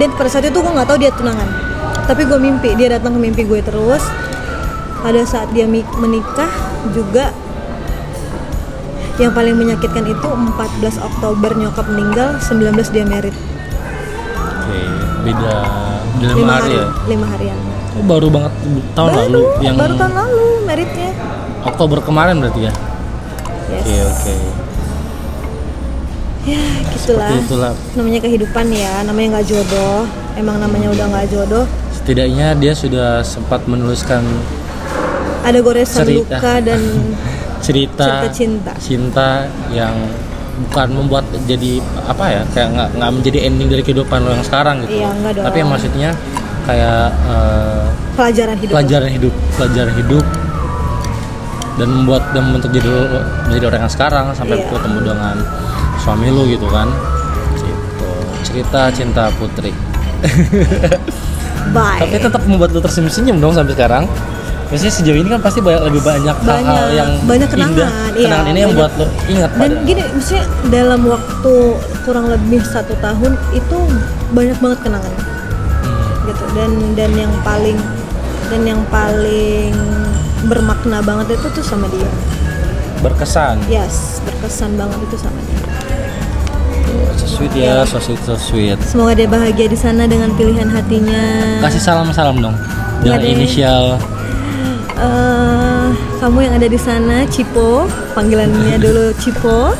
dan 0.00 0.08
pada 0.16 0.28
saat 0.28 0.48
itu 0.48 0.56
gue 0.56 0.72
nggak 0.72 0.88
tahu 0.88 0.98
dia 1.00 1.12
tunangan. 1.12 1.48
Tapi 2.08 2.22
gue 2.26 2.38
mimpi 2.40 2.72
dia 2.76 2.88
datang 2.92 3.16
ke 3.16 3.20
mimpi 3.20 3.42
gue 3.44 3.60
terus. 3.60 4.04
Pada 5.02 5.22
saat 5.26 5.50
dia 5.50 5.66
menikah 5.66 6.52
juga 6.94 7.34
yang 9.20 9.32
paling 9.36 9.54
menyakitkan 9.54 10.08
itu 10.08 10.24
14 10.24 10.96
Oktober 10.98 11.50
nyokap 11.52 11.84
meninggal 11.84 12.40
19 12.40 12.72
dia 12.96 13.04
merit 13.04 13.36
oke 14.40 14.80
beda 15.28 15.54
beda 16.16 16.32
lima 16.32 16.52
hari 16.56 16.72
ya? 16.72 16.86
lima 17.06 17.26
harian 17.28 17.58
oh, 18.00 18.04
baru 18.08 18.28
banget 18.32 18.52
tahun 18.96 19.08
baru 19.12 19.20
lalu 19.20 19.42
yang 19.60 19.76
baru 19.76 19.94
tahun 20.00 20.14
lalu 20.16 20.46
meritnya 20.64 21.10
Oktober 21.62 22.02
kemarin 22.02 22.42
berarti 22.42 22.66
ya? 22.66 22.72
Yes. 23.70 23.86
Oke 23.86 23.94
oke 24.02 24.61
ya 26.44 26.62
gitulah. 26.88 27.28
Seperti 27.28 27.46
itulah. 27.46 27.72
Namanya 27.94 28.20
kehidupan 28.20 28.66
ya 28.68 28.92
namanya 29.02 29.28
nggak 29.32 29.46
jodoh. 29.48 30.02
Emang 30.32 30.56
namanya 30.58 30.88
udah 30.90 31.06
nggak 31.08 31.26
jodoh. 31.28 31.64
Setidaknya 31.92 32.54
dia 32.54 32.72
sudah 32.72 33.22
sempat 33.22 33.62
menuliskan 33.64 34.22
ada 35.42 35.58
goresan 35.58 36.06
Cerita. 36.06 36.38
luka 36.38 36.54
dan 36.60 36.80
cerita 37.64 38.06
cerita 38.22 38.28
cinta 38.32 38.72
cinta 38.76 39.28
yang 39.70 39.94
bukan 40.64 40.88
membuat 40.92 41.22
jadi 41.44 41.78
apa 42.04 42.24
ya 42.28 42.42
kayak 42.50 42.68
nggak 42.70 42.88
nggak 42.94 43.10
menjadi 43.12 43.38
ending 43.46 43.68
dari 43.68 43.82
kehidupan 43.82 44.18
lo 44.20 44.30
yang 44.30 44.42
sekarang 44.42 44.82
gitu. 44.82 44.98
Iya, 44.98 45.10
nggak 45.12 45.32
dong. 45.34 45.44
tapi 45.46 45.56
yang 45.58 45.70
maksudnya 45.70 46.10
kayak 46.62 47.06
eh, 47.26 47.84
pelajaran 48.14 48.56
hidup. 48.56 48.72
pelajaran 48.72 49.10
hidup 49.10 49.34
pelajaran 49.56 49.94
hidup. 49.96 50.26
Dan 51.72 51.88
membuat 51.88 52.36
dan 52.36 52.42
membentuk 52.44 52.68
jadi 52.70 52.90
menjadi 53.48 53.64
orang 53.66 53.80
yang 53.88 53.92
sekarang 53.92 54.24
sampai 54.36 54.60
Iya. 54.60 54.68
ketemu 54.68 54.98
dengan 55.08 55.36
suami 56.02 56.28
lu 56.34 56.42
gitu 56.50 56.66
kan? 56.66 56.90
Gitu. 57.54 58.10
Cerita 58.42 58.90
cinta 58.90 59.30
putri. 59.38 59.70
Bye. 61.76 62.02
Tapi 62.02 62.18
tetap 62.18 62.42
membuat 62.50 62.74
lu 62.74 62.82
tersenyum-senyum 62.82 63.38
dong 63.38 63.54
sampai 63.54 63.72
sekarang. 63.78 64.04
Biasanya 64.66 64.92
sejauh 64.98 65.18
ini 65.20 65.28
kan 65.28 65.40
pasti 65.44 65.60
banyak, 65.60 65.84
lebih 65.84 66.00
banyak 66.00 66.32
hal-hal 66.32 66.64
Banyak, 66.64 66.96
yang 66.96 67.10
banyak 67.28 67.48
kenangan, 67.52 67.76
indah. 67.76 67.90
iya, 68.16 68.24
kenangan 68.24 68.48
ini 68.48 68.60
yang 68.64 68.72
banyak. 68.72 68.80
buat 68.80 68.92
lo 68.96 69.06
ingat 69.28 69.50
dan 69.52 69.60
pada 69.60 69.74
gini 69.84 70.02
maksudnya 70.16 70.44
dalam 70.72 71.00
waktu 71.04 71.54
kurang 72.08 72.26
lebih 72.32 72.60
satu 72.64 72.94
tahun 73.04 73.32
itu 73.52 73.78
banyak 74.32 74.56
banget 74.64 74.78
kenangan. 74.80 75.12
Hmm. 75.12 76.24
gitu. 76.24 76.44
Dan 76.56 76.70
dan 76.96 77.10
yang 77.12 77.32
paling 77.44 77.76
dan 78.48 78.62
yang 78.64 78.80
paling 78.88 79.76
bermakna 80.48 81.04
banget 81.04 81.36
itu 81.36 81.46
tuh 81.52 81.64
sama 81.68 81.84
dia. 81.92 82.08
Berkesan. 83.04 83.60
Yes 83.68 84.12
berkesan 84.24 84.78
banget 84.80 84.98
itu 85.04 85.16
sama 85.20 85.38
dia 85.46 85.71
so 87.22 87.38
sweet 87.38 87.54
ya 87.54 87.86
so 87.86 87.98
sweet 87.98 88.18
so 88.22 88.34
sweet. 88.34 88.78
Semoga 88.82 89.14
dia 89.14 89.28
bahagia 89.28 89.66
di 89.66 89.78
sana 89.78 90.04
dengan 90.04 90.34
pilihan 90.34 90.66
hatinya. 90.66 91.22
Kasih 91.62 91.78
salam 91.80 92.10
salam 92.10 92.38
dong 92.38 92.56
Iya 93.00 93.14
dengan 93.14 93.20
deh. 93.20 93.32
inisial. 93.32 93.84
Eh, 94.92 95.86
kamu 96.18 96.38
yang 96.40 96.54
ada 96.54 96.68
di 96.68 96.78
sana 96.78 97.26
Cipo 97.26 97.86
panggilannya 98.12 98.78
dulu 98.84 99.14
Cipo. 99.16 99.70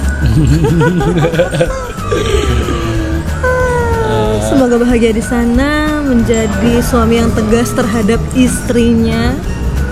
Ah, 3.42 4.34
semoga 4.44 4.78
bahagia 4.78 5.10
di 5.10 5.22
sana 5.22 6.02
menjadi 6.02 6.78
suami 6.80 7.18
yang 7.18 7.30
tegas 7.32 7.70
terhadap 7.72 8.18
istrinya. 8.34 9.34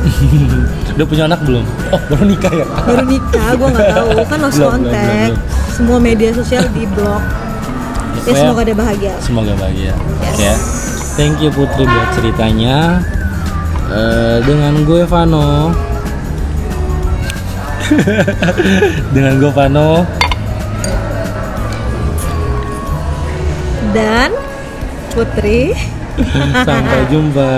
Udah 0.97 1.07
punya 1.07 1.25
anak 1.27 1.41
belum? 1.45 1.65
Oh 1.91 2.01
baru 2.09 2.25
nikah 2.27 2.53
ya? 2.53 2.65
Baru 2.67 3.05
nikah 3.05 3.49
gue 3.55 3.69
nggak 3.69 3.89
tahu. 3.91 4.09
Kan 4.27 4.39
lost 4.41 4.57
Belum, 4.57 4.71
belum, 4.71 4.73
contact 4.75 5.33
belum, 5.33 5.39
semua 5.81 5.97
media 5.97 6.29
sosial 6.37 6.69
di 6.77 6.85
blok. 6.93 7.25
Ya 8.29 8.37
semoga 8.37 8.69
dia 8.69 8.77
bahagia. 8.77 9.17
Semoga 9.25 9.57
bahagia. 9.57 9.97
Yes. 10.37 10.37
oke. 10.37 10.61
Thank 11.17 11.41
you 11.41 11.49
Putri 11.49 11.89
buat 11.89 12.09
ceritanya. 12.13 13.01
Eh, 13.89 14.45
dengan 14.45 14.85
gue 14.85 15.09
Vano. 15.09 15.73
Dengan 19.17 19.41
gue 19.41 19.51
Vano. 19.57 20.05
Dan 23.97 24.37
Putri. 25.17 25.73
Sampai 26.69 27.09
jumpa 27.09 27.51